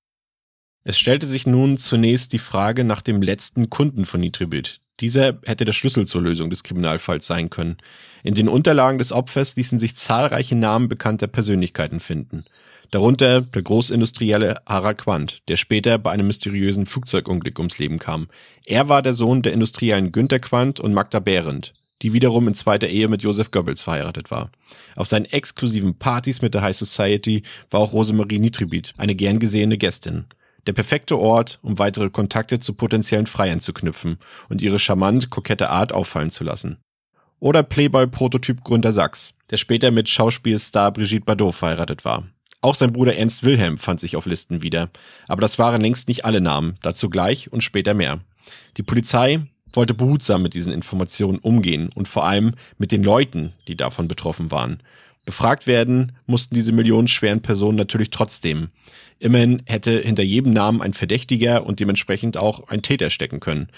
[0.85, 4.81] Es stellte sich nun zunächst die Frage nach dem letzten Kunden von Nitribit.
[5.01, 7.77] Dieser hätte der Schlüssel zur Lösung des Kriminalfalls sein können.
[8.23, 12.45] In den Unterlagen des Opfers ließen sich zahlreiche Namen bekannter Persönlichkeiten finden.
[12.93, 18.29] Darunter der Großindustrielle Harald Quandt, der später bei einem mysteriösen Flugzeugunglück ums Leben kam.
[18.67, 22.89] Er war der Sohn der Industriellen Günter Quandt und Magda Behrendt, die wiederum in zweiter
[22.89, 24.51] Ehe mit Josef Goebbels verheiratet war.
[24.95, 29.79] Auf seinen exklusiven Partys mit der High Society war auch Rosemarie Nitribit eine gern gesehene
[29.79, 30.27] Gästin
[30.67, 35.71] der perfekte Ort, um weitere Kontakte zu potenziellen Freiern zu knüpfen und ihre charmant kokette
[35.71, 36.79] Art auffallen zu lassen.
[37.41, 42.29] Oder Playboy-Prototyp Gründer Sachs, der später mit Schauspielstar Brigitte Bardot verheiratet war.
[42.63, 44.89] Auch sein Bruder Ernst Wilhelm fand sich auf Listen wieder.
[45.27, 48.21] Aber das waren längst nicht alle Namen, dazu gleich und später mehr.
[48.77, 49.41] Die Polizei
[49.73, 54.53] wollte behutsam mit diesen Informationen umgehen und vor allem mit den Leuten, die davon betroffen
[54.53, 54.81] waren.
[55.25, 58.69] Befragt werden mussten diese millionenschweren Personen natürlich trotzdem.
[59.19, 63.69] Immerhin hätte hinter jedem Namen ein Verdächtiger und dementsprechend auch ein Täter stecken können.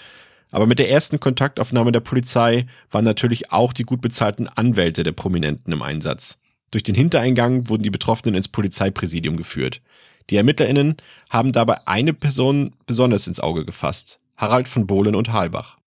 [0.51, 5.11] Aber mit der ersten Kontaktaufnahme der Polizei waren natürlich auch die gut bezahlten Anwälte der
[5.11, 6.37] Prominenten im Einsatz.
[6.71, 9.81] Durch den Hintereingang wurden die Betroffenen ins Polizeipräsidium geführt.
[10.29, 10.97] Die ErmittlerInnen
[11.29, 14.19] haben dabei eine Person besonders ins Auge gefasst.
[14.37, 15.77] Harald von Bohlen und Halbach.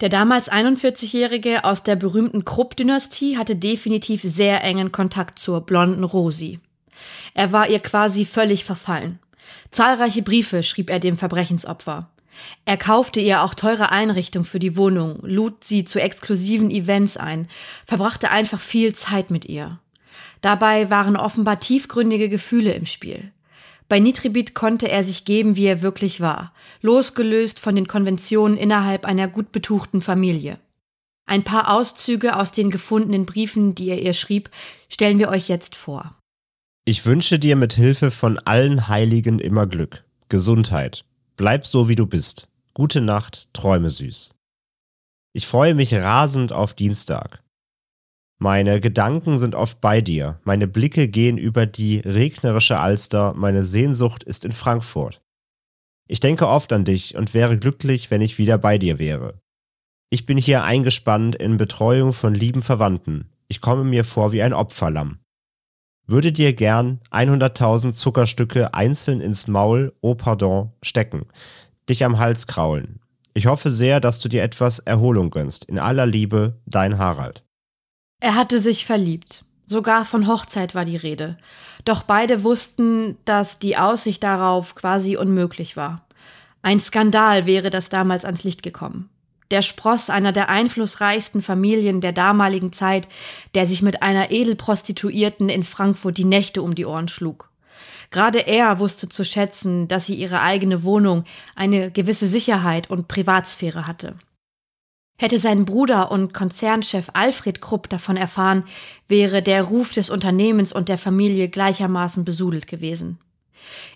[0.00, 6.60] Der damals 41-Jährige aus der berühmten Krupp-Dynastie hatte definitiv sehr engen Kontakt zur blonden Rosi.
[7.32, 9.20] Er war ihr quasi völlig verfallen.
[9.70, 12.10] Zahlreiche Briefe schrieb er dem Verbrechensopfer.
[12.64, 17.48] Er kaufte ihr auch teure Einrichtungen für die Wohnung, lud sie zu exklusiven Events ein,
[17.86, 19.78] verbrachte einfach viel Zeit mit ihr.
[20.40, 23.32] Dabei waren offenbar tiefgründige Gefühle im Spiel.
[23.88, 29.04] Bei Nitribit konnte er sich geben, wie er wirklich war, losgelöst von den Konventionen innerhalb
[29.04, 30.58] einer gut betuchten Familie.
[31.26, 34.50] Ein paar Auszüge aus den gefundenen Briefen, die er ihr schrieb,
[34.88, 36.16] stellen wir euch jetzt vor.
[36.84, 41.04] Ich wünsche dir mit Hilfe von allen Heiligen immer Glück, Gesundheit.
[41.36, 42.48] Bleib so, wie du bist.
[42.72, 44.34] Gute Nacht, träume süß.
[45.34, 47.42] Ich freue mich rasend auf Dienstag.
[48.38, 54.22] Meine Gedanken sind oft bei dir, meine Blicke gehen über die regnerische Alster, meine Sehnsucht
[54.22, 55.22] ist in Frankfurt.
[56.08, 59.40] Ich denke oft an dich und wäre glücklich, wenn ich wieder bei dir wäre.
[60.08, 63.30] Ich bin hier eingespannt in Betreuung von lieben Verwandten.
[63.48, 65.18] Ich komme mir vor wie ein Opferlamm.
[66.06, 71.26] Würde dir gern 100.000 Zuckerstücke einzeln ins Maul, oh pardon, stecken,
[71.88, 73.00] dich am Hals kraulen.
[73.34, 75.64] Ich hoffe sehr, dass du dir etwas Erholung gönnst.
[75.64, 77.44] In aller Liebe, dein Harald.
[78.20, 79.44] Er hatte sich verliebt.
[79.66, 81.36] Sogar von Hochzeit war die Rede.
[81.84, 86.06] Doch beide wussten, dass die Aussicht darauf quasi unmöglich war.
[86.62, 89.10] Ein Skandal wäre das damals ans Licht gekommen.
[89.50, 93.08] Der Spross einer der einflussreichsten Familien der damaligen Zeit,
[93.54, 97.50] der sich mit einer Edelprostituierten in Frankfurt die Nächte um die Ohren schlug.
[98.10, 103.86] Gerade er wusste zu schätzen, dass sie ihre eigene Wohnung, eine gewisse Sicherheit und Privatsphäre
[103.86, 104.16] hatte.
[105.18, 108.64] Hätte sein Bruder und Konzernchef Alfred Krupp davon erfahren,
[109.08, 113.18] wäre der Ruf des Unternehmens und der Familie gleichermaßen besudelt gewesen.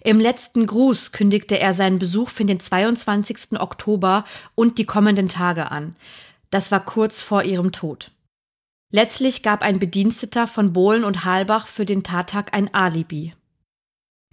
[0.03, 3.61] Im letzten Gruß kündigte er seinen Besuch für den 22.
[3.61, 5.96] Oktober und die kommenden Tage an.
[6.51, 8.11] Das war kurz vor ihrem Tod.
[8.92, 13.35] Letztlich gab ein Bediensteter von Bohlen und Halbach für den Tattag ein Alibi.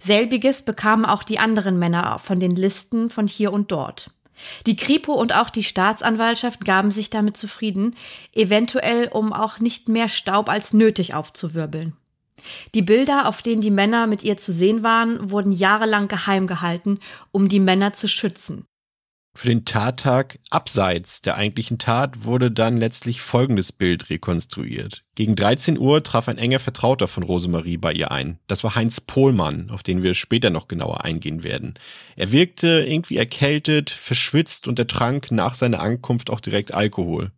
[0.02, 4.10] Selbiges bekamen auch die anderen Männer von den Listen von hier und dort.
[4.66, 7.96] Die Kripo und auch die Staatsanwaltschaft gaben sich damit zufrieden,
[8.32, 11.96] eventuell um auch nicht mehr Staub als nötig aufzuwirbeln.
[12.74, 16.98] Die Bilder, auf denen die Männer mit ihr zu sehen waren, wurden jahrelang geheim gehalten,
[17.32, 18.66] um die Männer zu schützen.
[19.38, 25.04] Für den Tattag abseits der eigentlichen Tat wurde dann letztlich folgendes Bild rekonstruiert.
[25.14, 28.40] Gegen 13 Uhr traf ein enger Vertrauter von Rosemarie bei ihr ein.
[28.48, 31.74] Das war Heinz Pohlmann, auf den wir später noch genauer eingehen werden.
[32.16, 37.30] Er wirkte irgendwie erkältet, verschwitzt und er trank nach seiner Ankunft auch direkt Alkohol.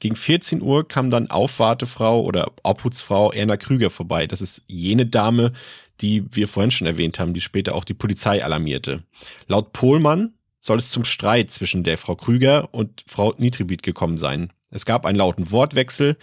[0.00, 4.26] Gegen 14 Uhr kam dann Aufwartefrau oder Obhutsfrau Erna Krüger vorbei.
[4.26, 5.54] Das ist jene Dame,
[6.02, 9.02] die wir vorhin schon erwähnt haben, die später auch die Polizei alarmierte.
[9.46, 14.52] Laut Pohlmann soll es zum Streit zwischen der Frau Krüger und Frau Nitribit gekommen sein.
[14.70, 16.16] Es gab einen lauten Wortwechsel,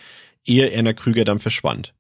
[0.46, 1.94] ehe Erna Krüger dann verschwand.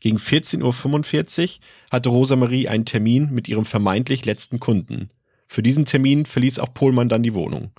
[0.00, 5.10] Gegen 14.45 Uhr hatte Rosamarie einen Termin mit ihrem vermeintlich letzten Kunden.
[5.46, 7.70] Für diesen Termin verließ auch Pohlmann dann die Wohnung.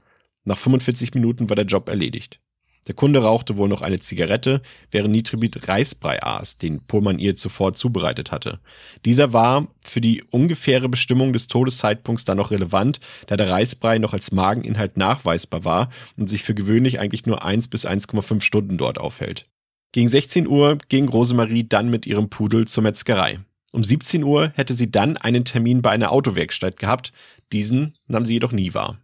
[0.46, 2.40] Nach 45 Minuten war der Job erledigt.
[2.88, 7.74] Der Kunde rauchte wohl noch eine Zigarette, während Nitribit Reisbrei aß, den Pohlmann ihr zuvor
[7.74, 8.60] zubereitet hatte.
[9.06, 14.14] Dieser war für die ungefähre Bestimmung des Todeszeitpunkts dann noch relevant, da der Reisbrei noch
[14.14, 18.98] als Mageninhalt nachweisbar war und sich für gewöhnlich eigentlich nur 1 bis 1,5 Stunden dort
[18.98, 19.48] aufhält.
[19.94, 23.40] Gegen 16 Uhr ging Rosemarie dann mit ihrem Pudel zur Metzgerei.
[23.72, 27.14] Um 17 Uhr hätte sie dann einen Termin bei einer Autowerkstatt gehabt,
[27.52, 29.03] diesen nahm sie jedoch nie wahr.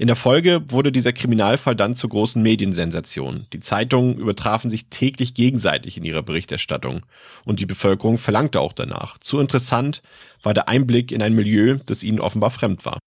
[0.00, 3.46] In der Folge wurde dieser Kriminalfall dann zur großen Mediensensation.
[3.52, 7.04] Die Zeitungen übertrafen sich täglich gegenseitig in ihrer Berichterstattung
[7.44, 9.18] und die Bevölkerung verlangte auch danach.
[9.18, 10.02] Zu interessant
[10.40, 13.00] war der Einblick in ein Milieu, das ihnen offenbar fremd war.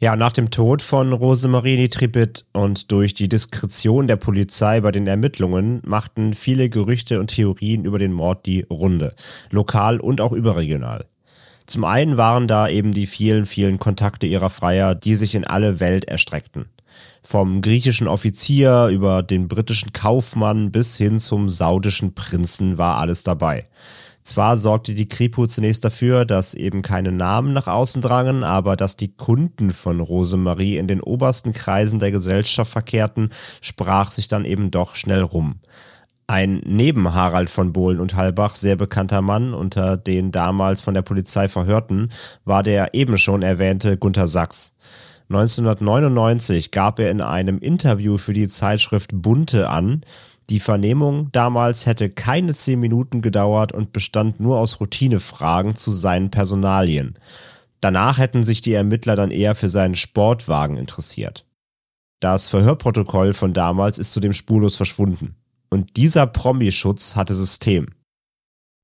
[0.00, 5.06] Ja, nach dem Tod von Rosemarie Nitribit und durch die Diskretion der Polizei bei den
[5.06, 9.14] Ermittlungen machten viele Gerüchte und Theorien über den Mord die Runde,
[9.50, 11.04] lokal und auch überregional.
[11.66, 15.80] Zum einen waren da eben die vielen, vielen Kontakte ihrer Freier, die sich in alle
[15.80, 16.66] Welt erstreckten.
[17.22, 23.68] Vom griechischen Offizier über den britischen Kaufmann bis hin zum saudischen Prinzen war alles dabei.
[24.24, 28.96] Zwar sorgte die Kripo zunächst dafür, dass eben keine Namen nach außen drangen, aber dass
[28.96, 34.70] die Kunden von Rosemarie in den obersten Kreisen der Gesellschaft verkehrten, sprach sich dann eben
[34.70, 35.56] doch schnell rum.
[36.26, 41.02] Ein neben Harald von Bohlen und Halbach sehr bekannter Mann unter den damals von der
[41.02, 42.10] Polizei Verhörten
[42.44, 44.72] war der eben schon erwähnte Gunther Sachs.
[45.28, 50.04] 1999 gab er in einem Interview für die Zeitschrift Bunte an,
[50.50, 56.30] die Vernehmung damals hätte keine zehn Minuten gedauert und bestand nur aus Routinefragen zu seinen
[56.30, 57.16] Personalien.
[57.80, 61.46] Danach hätten sich die Ermittler dann eher für seinen Sportwagen interessiert.
[62.20, 65.36] Das Verhörprotokoll von damals ist zudem spurlos verschwunden.
[65.72, 67.86] Und dieser Promi-Schutz hatte System.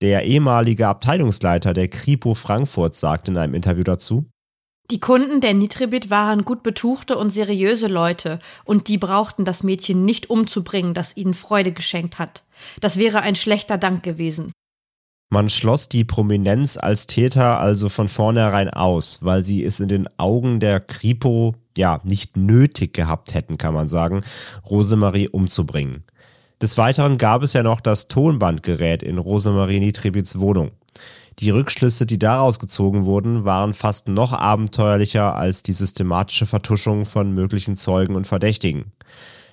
[0.00, 4.24] Der ehemalige Abteilungsleiter der Kripo Frankfurt sagte in einem Interview dazu,
[4.90, 10.06] die Kunden der Nitribit waren gut betuchte und seriöse Leute, und die brauchten das Mädchen
[10.06, 12.44] nicht umzubringen, das ihnen Freude geschenkt hat.
[12.80, 14.52] Das wäre ein schlechter Dank gewesen.
[15.28, 20.08] Man schloss die Prominenz als Täter also von vornherein aus, weil sie es in den
[20.16, 24.24] Augen der Kripo ja nicht nötig gehabt hätten, kann man sagen,
[24.64, 26.04] Rosemarie umzubringen.
[26.60, 30.72] Des Weiteren gab es ja noch das Tonbandgerät in Rosemarie Nitribits Wohnung.
[31.38, 37.32] Die Rückschlüsse, die daraus gezogen wurden, waren fast noch abenteuerlicher als die systematische Vertuschung von
[37.32, 38.92] möglichen Zeugen und Verdächtigen.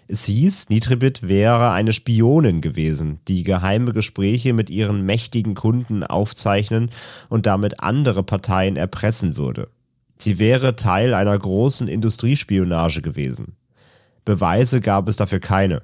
[0.07, 6.89] Es hieß, Nitribit wäre eine Spionin gewesen, die geheime Gespräche mit ihren mächtigen Kunden aufzeichnen
[7.29, 9.69] und damit andere Parteien erpressen würde.
[10.17, 13.57] Sie wäre Teil einer großen Industriespionage gewesen.
[14.25, 15.83] Beweise gab es dafür keine.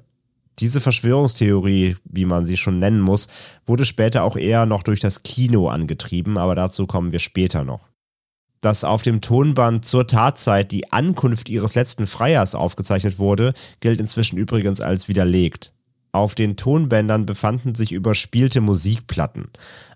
[0.62, 3.28] Diese Verschwörungstheorie, wie man sie schon nennen muss,
[3.66, 7.90] wurde später auch eher noch durch das Kino angetrieben, aber dazu kommen wir später noch.
[8.62, 14.38] Dass auf dem Tonband zur Tatzeit die Ankunft ihres letzten Freiers aufgezeichnet wurde, gilt inzwischen
[14.38, 15.74] übrigens als widerlegt.
[16.12, 19.50] Auf den Tonbändern befanden sich überspielte Musikplatten.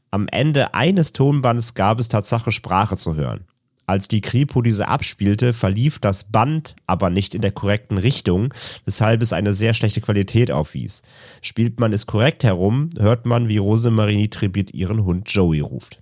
[0.10, 3.45] Am Ende eines Tonbandes gab es Tatsache Sprache zu hören.
[3.88, 8.54] Als die Kripo diese abspielte, verlief das Band aber nicht in der korrekten Richtung,
[8.86, 11.02] weshalb es eine sehr schlechte Qualität aufwies.
[11.41, 16.02] Spielt man es korrekt herum, hört man, wie Rosemarie Tribit ihren Hund Joey ruft.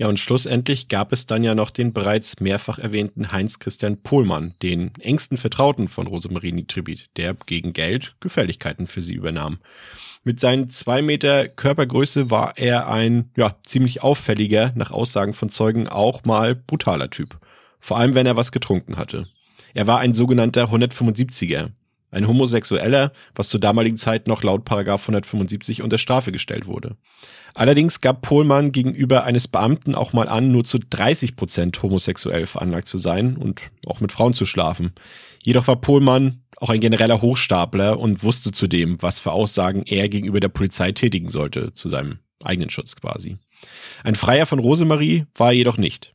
[0.00, 4.92] Ja, und schlussendlich gab es dann ja noch den bereits mehrfach erwähnten Heinz-Christian Pohlmann, den
[4.98, 9.58] engsten Vertrauten von Rosemarie Nitribit, der gegen Geld Gefälligkeiten für sie übernahm.
[10.24, 15.86] Mit seinen zwei Meter Körpergröße war er ein, ja, ziemlich auffälliger, nach Aussagen von Zeugen
[15.86, 17.38] auch mal brutaler Typ.
[17.78, 19.28] Vor allem, wenn er was getrunken hatte.
[19.74, 21.72] Er war ein sogenannter 175er.
[22.10, 26.96] Ein Homosexueller, was zur damaligen Zeit noch laut Paragraph 175 unter Strafe gestellt wurde.
[27.54, 32.88] Allerdings gab Pohlmann gegenüber eines Beamten auch mal an, nur zu 30 Prozent homosexuell veranlagt
[32.88, 34.92] zu sein und auch mit Frauen zu schlafen.
[35.42, 40.40] Jedoch war Pohlmann auch ein genereller Hochstapler und wusste zudem, was für Aussagen er gegenüber
[40.40, 43.38] der Polizei tätigen sollte, zu seinem eigenen Schutz quasi.
[44.04, 46.14] Ein Freier von Rosemarie war er jedoch nicht.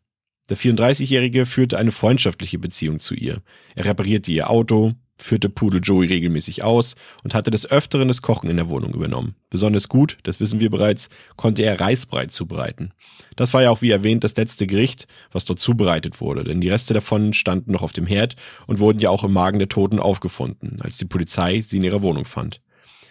[0.49, 3.41] Der 34-Jährige führte eine freundschaftliche Beziehung zu ihr.
[3.75, 8.49] Er reparierte ihr Auto, führte Pudel Joey regelmäßig aus und hatte des Öfteren das Kochen
[8.49, 9.36] in der Wohnung übernommen.
[9.49, 12.91] Besonders gut, das wissen wir bereits, konnte er Reisbrei zubereiten.
[13.36, 16.69] Das war ja auch wie erwähnt das letzte Gericht, was dort zubereitet wurde, denn die
[16.69, 18.36] Reste davon standen noch auf dem Herd
[18.67, 22.01] und wurden ja auch im Magen der Toten aufgefunden, als die Polizei sie in ihrer
[22.01, 22.62] Wohnung fand.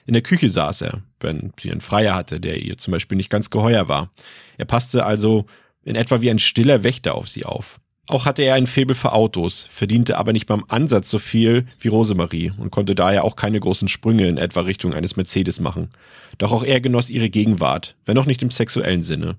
[0.07, 3.31] In der Küche saß er, wenn sie einen Freier hatte, der ihr zum Beispiel nicht
[3.31, 4.12] ganz geheuer war.
[4.59, 5.47] Er passte also
[5.83, 7.81] in etwa wie ein stiller Wächter auf sie auf.
[8.07, 11.88] Auch hatte er ein Faible für Autos, verdiente aber nicht beim Ansatz so viel wie
[11.88, 15.88] Rosemarie und konnte daher auch keine großen Sprünge in etwa Richtung eines Mercedes machen.
[16.37, 19.37] Doch auch er genoss ihre Gegenwart, wenn auch nicht im sexuellen Sinne.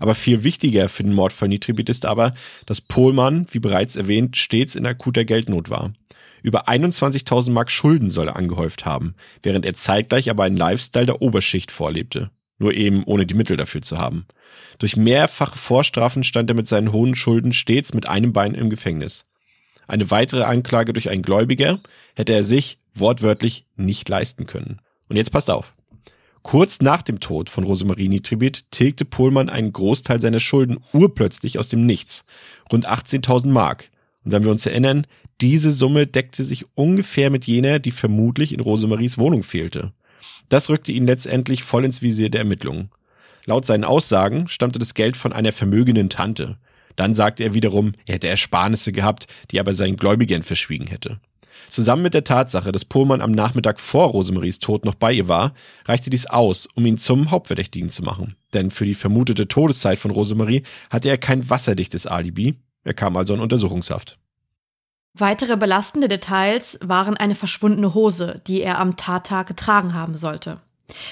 [0.00, 2.34] Aber viel wichtiger für den Mordfall Nitribit ist aber,
[2.66, 5.92] dass Pohlmann, wie bereits erwähnt, stets in akuter Geldnot war.
[6.42, 11.22] Über 21.000 Mark Schulden soll er angehäuft haben, während er zeitgleich aber einen Lifestyle der
[11.22, 12.30] Oberschicht vorlebte.
[12.58, 14.26] Nur eben ohne die Mittel dafür zu haben.
[14.78, 19.24] Durch mehrfache Vorstrafen stand er mit seinen hohen Schulden stets mit einem Bein im Gefängnis.
[19.86, 21.80] Eine weitere Anklage durch einen Gläubiger
[22.14, 24.80] hätte er sich wortwörtlich nicht leisten können.
[25.08, 25.72] Und jetzt passt auf.
[26.42, 31.68] Kurz nach dem Tod von Rosemarie Nitribit tilgte Pohlmann einen Großteil seiner Schulden urplötzlich aus
[31.68, 32.24] dem Nichts.
[32.72, 33.90] Rund 18.000 Mark.
[34.24, 35.06] Und wenn wir uns erinnern,
[35.40, 39.92] diese Summe deckte sich ungefähr mit jener, die vermutlich in Rosemaries Wohnung fehlte.
[40.48, 42.90] Das rückte ihn letztendlich voll ins Visier der Ermittlungen.
[43.44, 46.58] Laut seinen Aussagen stammte das Geld von einer vermögenden Tante.
[46.96, 51.20] Dann sagte er wiederum, er hätte Ersparnisse gehabt, die aber seinen Gläubigern verschwiegen hätte.
[51.68, 55.54] Zusammen mit der Tatsache, dass Pohlmann am Nachmittag vor Rosemaries Tod noch bei ihr war,
[55.86, 58.36] reichte dies aus, um ihn zum Hauptverdächtigen zu machen.
[58.54, 62.56] Denn für die vermutete Todeszeit von Rosemarie hatte er kein wasserdichtes Alibi.
[62.84, 64.17] Er kam also in Untersuchungshaft.
[65.14, 70.60] Weitere belastende Details waren eine verschwundene Hose, die er am Tattag getragen haben sollte.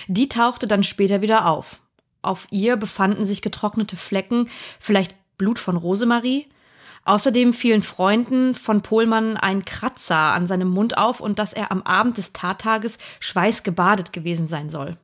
[0.07, 1.81] Die tauchte dann später wieder auf.
[2.23, 4.49] Auf ihr befanden sich getrocknete Flecken,
[4.81, 6.49] vielleicht Blut von Rosemarie.
[7.05, 11.83] Außerdem fielen Freunden von Pohlmann ein Kratzer an seinem Mund auf und dass er am
[11.83, 14.99] Abend des Tattages schweißgebadet gewesen sein soll.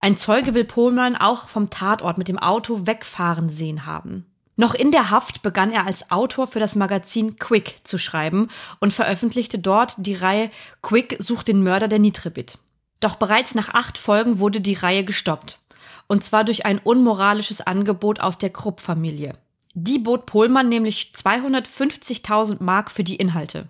[0.00, 4.26] Ein Zeuge will Pohlmann auch vom Tatort mit dem Auto wegfahren sehen haben.
[4.56, 8.48] Noch in der Haft begann er als Autor für das Magazin Quick zu schreiben
[8.80, 10.50] und veröffentlichte dort die Reihe
[10.82, 12.58] Quick sucht den Mörder der Nitribit.
[13.00, 15.58] Doch bereits nach acht Folgen wurde die Reihe gestoppt
[16.06, 19.34] und zwar durch ein unmoralisches Angebot aus der Krupp-Familie.
[19.74, 23.68] Die bot Pohlmann nämlich 250.000 Mark für die Inhalte.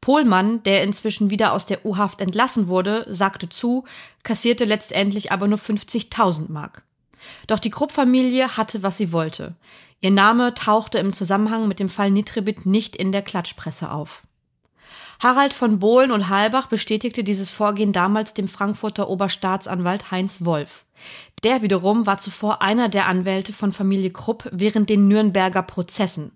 [0.00, 3.84] Pohlmann, der inzwischen wieder aus der U-Haft entlassen wurde, sagte zu,
[4.22, 6.84] kassierte letztendlich aber nur 50.000 Mark.
[7.48, 9.54] Doch die Krupp-Familie hatte, was sie wollte.
[10.00, 14.22] Ihr Name tauchte im Zusammenhang mit dem Fall Nitribit nicht in der Klatschpresse auf.
[15.18, 20.84] Harald von Bohlen und Halbach bestätigte dieses Vorgehen damals dem Frankfurter Oberstaatsanwalt Heinz Wolf.
[21.42, 26.32] Der wiederum war zuvor einer der Anwälte von Familie Krupp während den Nürnberger Prozessen.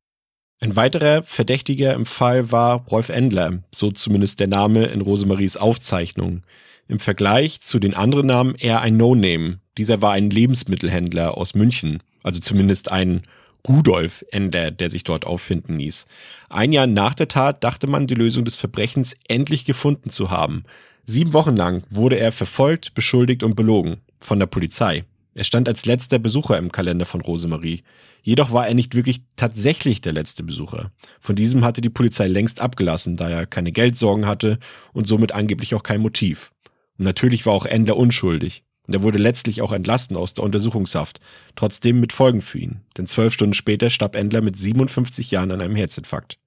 [0.62, 6.42] Ein weiterer Verdächtiger im Fall war Rolf Endler, so zumindest der Name in Rosemaries Aufzeichnung.
[6.86, 9.60] Im Vergleich zu den anderen Namen eher ein No-Name.
[9.78, 13.22] Dieser war ein Lebensmittelhändler aus München, also zumindest ein
[13.68, 16.06] Rudolf Endler, der sich dort auffinden ließ.
[16.48, 20.64] Ein Jahr nach der Tat dachte man, die Lösung des Verbrechens endlich gefunden zu haben.
[21.04, 25.04] Sieben Wochen lang wurde er verfolgt, beschuldigt und belogen von der Polizei.
[25.34, 27.82] Er stand als letzter Besucher im Kalender von Rosemarie.
[28.22, 30.90] Jedoch war er nicht wirklich tatsächlich der letzte Besucher.
[31.20, 34.58] Von diesem hatte die Polizei längst abgelassen, da er keine Geldsorgen hatte
[34.92, 36.52] und somit angeblich auch kein Motiv.
[36.98, 38.64] Und natürlich war auch Endler unschuldig.
[38.90, 41.20] Und er wurde letztlich auch entlassen aus der Untersuchungshaft.
[41.54, 42.80] Trotzdem mit Folgen für ihn.
[42.98, 46.40] Denn zwölf Stunden später starb Endler mit 57 Jahren an einem Herzinfarkt.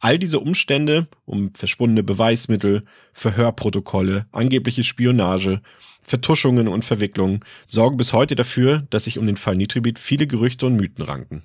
[0.00, 5.62] All diese Umstände um verschwundene Beweismittel, Verhörprotokolle, angebliche Spionage,
[6.02, 10.66] Vertuschungen und Verwicklungen sorgen bis heute dafür, dass sich um den Fall Nitribit viele Gerüchte
[10.66, 11.44] und Mythen ranken.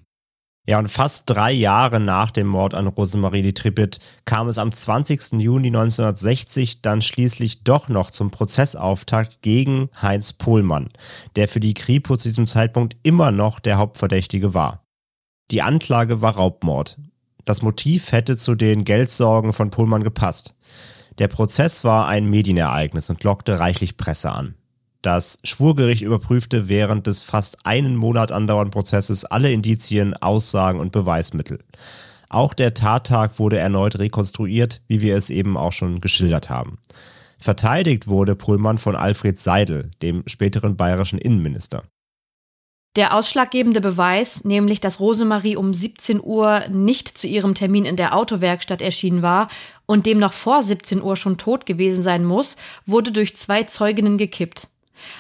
[0.67, 4.71] Ja, und fast drei Jahre nach dem Mord an Rosemarie de Trippet kam es am
[4.71, 5.33] 20.
[5.33, 10.89] Juni 1960 dann schließlich doch noch zum Prozessauftakt gegen Heinz Pohlmann,
[11.35, 14.83] der für die Kripo zu diesem Zeitpunkt immer noch der Hauptverdächtige war.
[15.51, 16.97] Die Anklage war Raubmord.
[17.45, 20.55] Das Motiv hätte zu den Geldsorgen von Pohlmann gepasst.
[21.19, 24.55] Der Prozess war ein Medienereignis und lockte reichlich Presse an.
[25.05, 31.59] Das Schwurgericht überprüfte während des fast einen Monat andauernden Prozesses alle Indizien, Aussagen und Beweismittel.
[32.27, 36.79] Auch der Tattag wurde erneut rekonstruiert, wie wir es eben auch schon geschildert haben.
[37.37, 41.83] Verteidigt wurde Pullmann von Alfred Seidel, dem späteren bayerischen Innenminister.
[42.95, 48.15] Der ausschlaggebende Beweis, nämlich dass Rosemarie um 17 Uhr nicht zu ihrem Termin in der
[48.15, 49.49] Autowerkstatt erschienen war
[49.85, 54.69] und demnach vor 17 Uhr schon tot gewesen sein muss, wurde durch zwei Zeuginnen gekippt.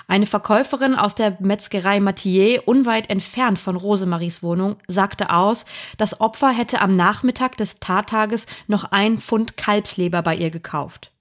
[0.07, 5.65] Eine Verkäuferin aus der Metzgerei Mathieu, unweit entfernt von Rosemaries Wohnung, sagte aus,
[5.97, 11.11] das Opfer hätte am Nachmittag des Tattages noch ein Pfund Kalbsleber bei ihr gekauft.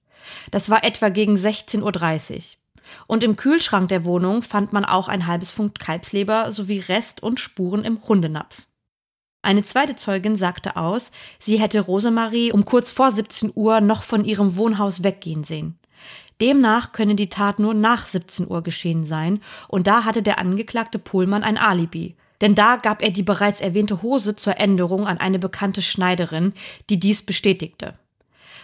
[0.51, 2.43] Das war etwa gegen 16.30 Uhr.
[3.07, 7.41] Und im Kühlschrank der Wohnung fand man auch ein halbes Pfund Kalbsleber sowie Rest und
[7.41, 8.67] Spuren im Hundenapf.
[9.43, 14.25] Eine zweite Zeugin sagte aus, sie hätte Rosemarie um kurz vor 17 Uhr noch von
[14.25, 15.79] ihrem Wohnhaus weggehen sehen.
[16.41, 20.99] Demnach könne die Tat nur nach 17 Uhr geschehen sein, und da hatte der Angeklagte
[20.99, 22.17] Pohlmann ein Alibi.
[22.41, 26.53] Denn da gab er die bereits erwähnte Hose zur Änderung an eine bekannte Schneiderin,
[26.91, 27.95] die dies bestätigte.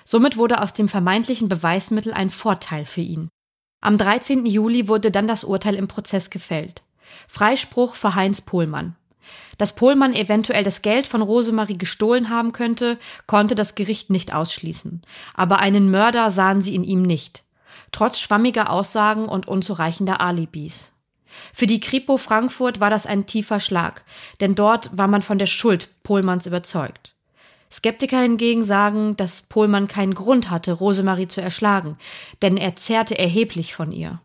[0.04, 3.28] Somit wurde aus dem vermeintlichen Beweismittel ein Vorteil für ihn.
[3.80, 4.44] Am 13.
[4.44, 6.82] Juli wurde dann das Urteil im Prozess gefällt.
[7.28, 8.96] Freispruch für Heinz Pohlmann.
[9.56, 15.02] Dass Pohlmann eventuell das Geld von Rosemarie gestohlen haben könnte, konnte das Gericht nicht ausschließen.
[15.34, 17.44] Aber einen Mörder sahen sie in ihm nicht
[17.92, 20.90] trotz schwammiger Aussagen und unzureichender Alibis.
[21.52, 24.04] Für die Kripo Frankfurt war das ein tiefer Schlag,
[24.40, 27.14] denn dort war man von der Schuld Pohlmanns überzeugt.
[27.72, 31.96] Skeptiker hingegen sagen, dass Pohlmann keinen Grund hatte, Rosemarie zu erschlagen,
[32.42, 34.20] denn er zehrte erheblich von ihr.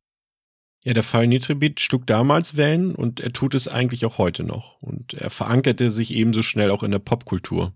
[0.84, 4.80] Ja, der Fall Nitribit schlug damals Wellen und er tut es eigentlich auch heute noch.
[4.82, 7.74] Und er verankerte sich ebenso schnell auch in der Popkultur.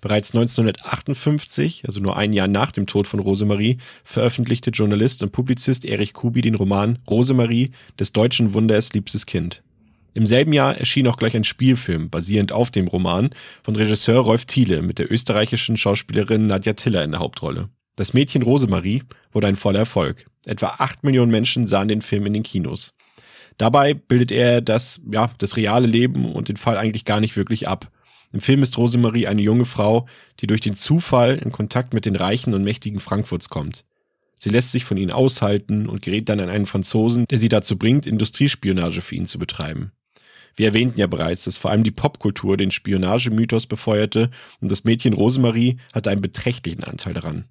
[0.00, 5.84] Bereits 1958, also nur ein Jahr nach dem Tod von Rosemarie, veröffentlichte Journalist und Publizist
[5.84, 9.62] Erich Kubi den Roman Rosemarie des deutschen Wunders liebstes Kind.
[10.14, 13.30] Im selben Jahr erschien auch gleich ein Spielfilm, basierend auf dem Roman,
[13.62, 17.68] von Regisseur Rolf Thiele mit der österreichischen Schauspielerin Nadja Tiller in der Hauptrolle.
[17.96, 19.02] Das Mädchen Rosemarie
[19.32, 20.26] wurde ein voller Erfolg.
[20.46, 22.92] Etwa acht Millionen Menschen sahen den Film in den Kinos.
[23.58, 27.68] Dabei bildet er das, ja, das reale Leben und den Fall eigentlich gar nicht wirklich
[27.68, 27.90] ab.
[28.34, 30.08] Im Film ist Rosemarie eine junge Frau,
[30.40, 33.84] die durch den Zufall in Kontakt mit den Reichen und Mächtigen Frankfurts kommt.
[34.38, 37.78] Sie lässt sich von ihnen aushalten und gerät dann an einen Franzosen, der sie dazu
[37.78, 39.92] bringt, Industriespionage für ihn zu betreiben.
[40.56, 45.12] Wir erwähnten ja bereits, dass vor allem die Popkultur den Spionagemythos befeuerte und das Mädchen
[45.12, 47.44] Rosemarie hatte einen beträchtlichen Anteil daran.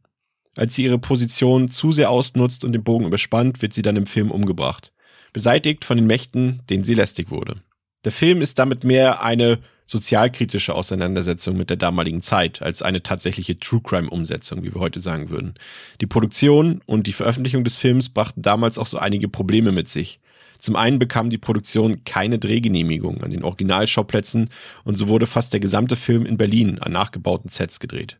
[0.57, 4.05] Als sie ihre Position zu sehr ausnutzt und den Bogen überspannt, wird sie dann im
[4.05, 4.91] Film umgebracht.
[5.31, 7.61] Beseitigt von den Mächten, denen sie lästig wurde.
[8.03, 9.59] Der Film ist damit mehr eine
[9.93, 14.99] sozialkritische Auseinandersetzung mit der damaligen Zeit als eine tatsächliche True Crime Umsetzung, wie wir heute
[14.99, 15.53] sagen würden.
[16.01, 20.19] Die Produktion und die Veröffentlichung des Films brachten damals auch so einige Probleme mit sich.
[20.57, 24.49] Zum einen bekam die Produktion keine Drehgenehmigung an den Originalschauplätzen
[24.83, 28.17] und so wurde fast der gesamte Film in Berlin an nachgebauten Sets gedreht.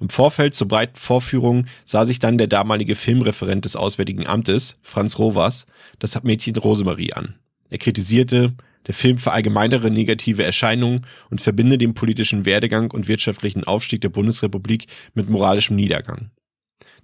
[0.00, 5.18] Im Vorfeld zur breiten Vorführung sah sich dann der damalige Filmreferent des Auswärtigen Amtes, Franz
[5.18, 5.66] Rovers,
[6.00, 7.36] das Mädchen Rosemarie an.
[7.70, 8.54] Er kritisierte,
[8.86, 14.86] der Film verallgemeinere negative Erscheinungen und verbinde den politischen Werdegang und wirtschaftlichen Aufstieg der Bundesrepublik
[15.14, 16.30] mit moralischem Niedergang.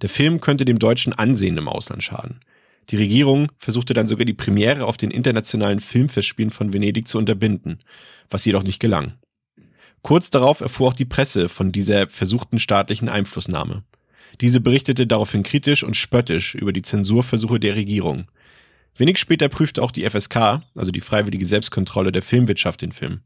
[0.01, 2.39] Der Film könnte dem deutschen Ansehen im Ausland schaden.
[2.89, 7.79] Die Regierung versuchte dann sogar die Premiere auf den internationalen Filmfestspielen von Venedig zu unterbinden,
[8.29, 9.13] was jedoch nicht gelang.
[10.01, 13.83] Kurz darauf erfuhr auch die Presse von dieser versuchten staatlichen Einflussnahme.
[14.41, 18.25] Diese berichtete daraufhin kritisch und spöttisch über die Zensurversuche der Regierung.
[18.99, 23.21] Wenig später prüfte auch die FSK, also die Freiwillige Selbstkontrolle der Filmwirtschaft, den Film.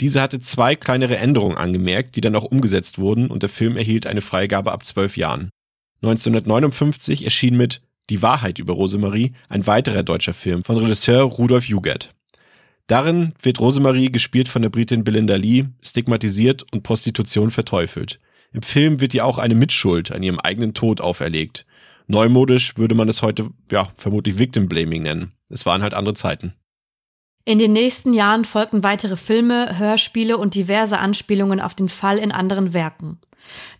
[0.00, 4.06] Diese hatte zwei kleinere Änderungen angemerkt, die dann auch umgesetzt wurden und der Film erhielt
[4.06, 5.50] eine Freigabe ab zwölf Jahren.
[6.02, 7.80] 1959 erschien mit
[8.10, 12.14] Die Wahrheit über Rosemarie ein weiterer deutscher Film von Regisseur Rudolf Jugert.
[12.86, 18.18] Darin wird Rosemarie, gespielt von der Britin Belinda Lee, stigmatisiert und Prostitution verteufelt.
[18.52, 21.64] Im Film wird ihr auch eine Mitschuld an ihrem eigenen Tod auferlegt.
[22.12, 25.32] Neumodisch würde man es heute, ja, vermutlich Victim Blaming nennen.
[25.48, 26.52] Es waren halt andere Zeiten.
[27.46, 32.30] In den nächsten Jahren folgten weitere Filme, Hörspiele und diverse Anspielungen auf den Fall in
[32.30, 33.18] anderen Werken.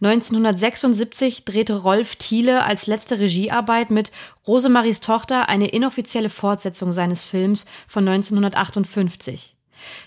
[0.00, 4.10] 1976 drehte Rolf Thiele als letzte Regiearbeit mit
[4.46, 9.51] Rosemaries Tochter eine inoffizielle Fortsetzung seines Films von 1958.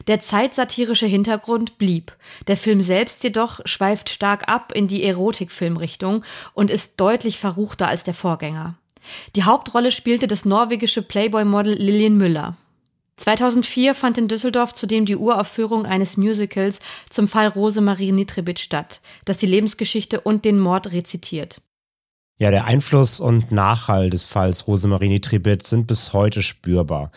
[0.07, 2.15] Der zeitsatirische Hintergrund blieb.
[2.47, 6.23] Der Film selbst jedoch schweift stark ab in die Erotikfilmrichtung
[6.53, 8.75] und ist deutlich verruchter als der Vorgänger.
[9.35, 12.57] Die Hauptrolle spielte das norwegische Playboy-Model Lillian Müller.
[13.17, 19.37] 2004 fand in Düsseldorf zudem die Uraufführung eines Musicals zum Fall Rosemarie Nitribit statt, das
[19.37, 21.61] die Lebensgeschichte und den Mord rezitiert.
[22.37, 27.11] Ja, der Einfluss und Nachhall des Falls Rosemarie Nitribit sind bis heute spürbar.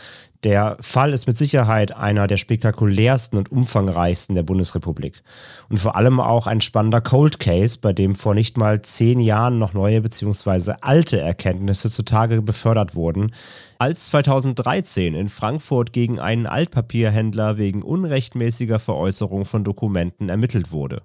[0.44, 5.20] Der Fall ist mit Sicherheit einer der spektakulärsten und umfangreichsten der Bundesrepublik.
[5.68, 9.58] Und vor allem auch ein spannender Cold Case, bei dem vor nicht mal zehn Jahren
[9.58, 10.74] noch neue bzw.
[10.80, 13.32] alte Erkenntnisse zutage befördert wurden,
[13.78, 21.02] als 2013 in Frankfurt gegen einen Altpapierhändler wegen unrechtmäßiger Veräußerung von Dokumenten ermittelt wurde.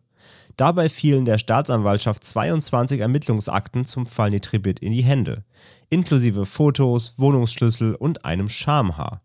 [0.58, 5.44] Dabei fielen der Staatsanwaltschaft 22 Ermittlungsakten zum Fall Nitribit in die Hände,
[5.90, 9.23] inklusive Fotos, Wohnungsschlüssel und einem Schamhaar.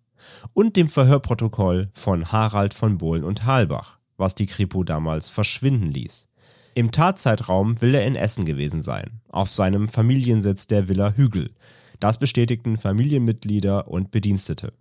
[0.53, 6.29] Und dem Verhörprotokoll von Harald von Bohlen und Halbach, was die Kripo damals verschwinden ließ.
[6.75, 11.51] Im Tatzeitraum will er in Essen gewesen sein, auf seinem Familiensitz der Villa Hügel.
[11.99, 14.73] Das bestätigten Familienmitglieder und Bedienstete.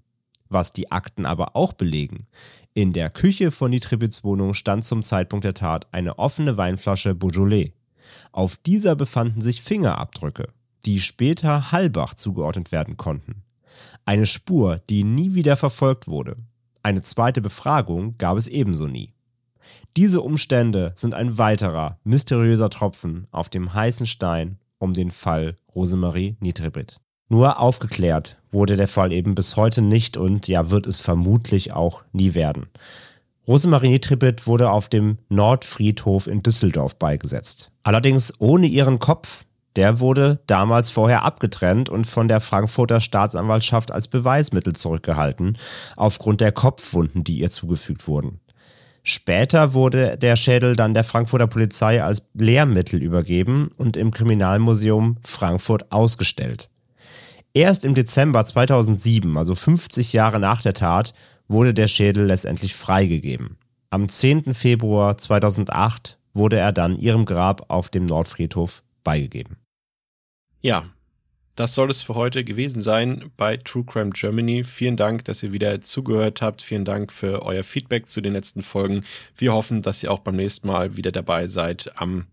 [0.49, 2.27] Was die Akten aber auch belegen,
[2.73, 7.73] in der Küche von Nitribits Wohnung stand zum Zeitpunkt der Tat eine offene Weinflasche Beaujolais.
[8.31, 10.49] Auf dieser befanden sich Fingerabdrücke,
[10.85, 13.41] die später Halbach zugeordnet werden konnten.
[14.05, 16.38] Eine Spur, die nie wieder verfolgt wurde.
[16.84, 19.13] Eine zweite Befragung gab es ebenso nie.
[19.95, 26.38] Diese Umstände sind ein weiterer mysteriöser Tropfen auf dem heißen Stein um den Fall Rosemarie
[26.39, 26.99] Nitribit.
[27.30, 32.03] Nur aufgeklärt wurde der Fall eben bis heute nicht und ja, wird es vermutlich auch
[32.13, 32.67] nie werden.
[33.47, 37.71] Rosemarie Nitribit wurde auf dem Nordfriedhof in Düsseldorf beigesetzt.
[37.84, 39.45] Allerdings ohne ihren Kopf.
[39.76, 45.57] Der wurde damals vorher abgetrennt und von der Frankfurter Staatsanwaltschaft als Beweismittel zurückgehalten,
[45.95, 48.39] aufgrund der Kopfwunden, die ihr zugefügt wurden.
[49.03, 55.91] Später wurde der Schädel dann der Frankfurter Polizei als Lehrmittel übergeben und im Kriminalmuseum Frankfurt
[55.91, 56.70] ausgestellt.
[57.53, 61.13] Erst im Dezember 2007, also 50 Jahre nach der Tat,
[61.47, 63.57] wurde der Schädel letztendlich freigegeben.
[63.89, 64.53] Am 10.
[64.53, 69.55] Februar 2008 wurde er dann ihrem Grab auf dem Nordfriedhof beigegeben.
[70.60, 70.89] Ja,
[71.55, 74.66] das soll es für heute gewesen sein bei True Crime Germany.
[74.66, 76.62] Vielen Dank, dass ihr wieder zugehört habt.
[76.62, 79.05] Vielen Dank für euer Feedback zu den letzten Folgen.
[79.38, 82.26] Wir hoffen, dass ihr auch beim nächsten Mal wieder dabei seid am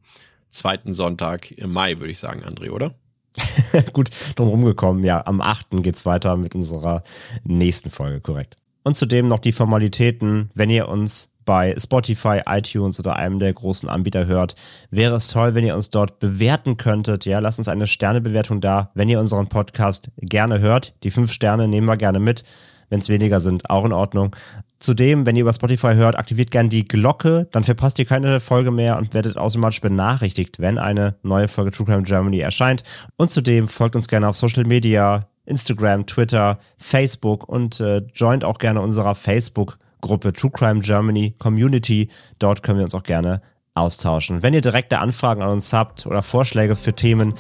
[0.51, 2.97] zweiten Sonntag im Mai, würde ich sagen, André, oder?
[3.93, 5.05] Gut drum gekommen.
[5.05, 5.68] Ja, am 8.
[5.83, 7.05] geht's weiter mit unserer
[7.45, 8.57] nächsten Folge, korrekt.
[8.83, 13.88] Und zudem noch die Formalitäten, wenn ihr uns bei Spotify, iTunes oder einem der großen
[13.88, 14.55] Anbieter hört,
[14.90, 17.24] wäre es toll, wenn ihr uns dort bewerten könntet.
[17.24, 20.95] Ja, lasst uns eine Sternebewertung da, wenn ihr unseren Podcast gerne hört.
[21.03, 22.45] Die fünf Sterne nehmen wir gerne mit.
[22.90, 24.36] Wenn es weniger sind, auch in Ordnung.
[24.78, 28.70] Zudem, wenn ihr über Spotify hört, aktiviert gerne die Glocke, dann verpasst ihr keine Folge
[28.70, 32.84] mehr und werdet automatisch benachrichtigt, wenn eine neue Folge True Crime Germany erscheint.
[33.16, 38.59] Und zudem folgt uns gerne auf Social Media, Instagram, Twitter, Facebook und äh, joint auch
[38.59, 39.14] gerne unserer
[40.05, 42.09] Facebook-Gruppe True Crime Germany Community.
[42.38, 43.40] Dort können wir uns auch gerne
[43.74, 44.42] austauschen.
[44.42, 47.34] Wenn ihr direkte Anfragen an uns habt oder Vorschläge für Themen,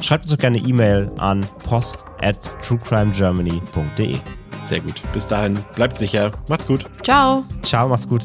[0.00, 4.18] schreibt uns doch gerne E-Mail an post at truecrimegermany.de.
[4.66, 5.02] Sehr gut.
[5.12, 6.30] Bis dahin, bleibt sicher.
[6.48, 6.84] Macht's gut.
[7.02, 7.44] Ciao.
[7.62, 8.24] Ciao, macht's gut.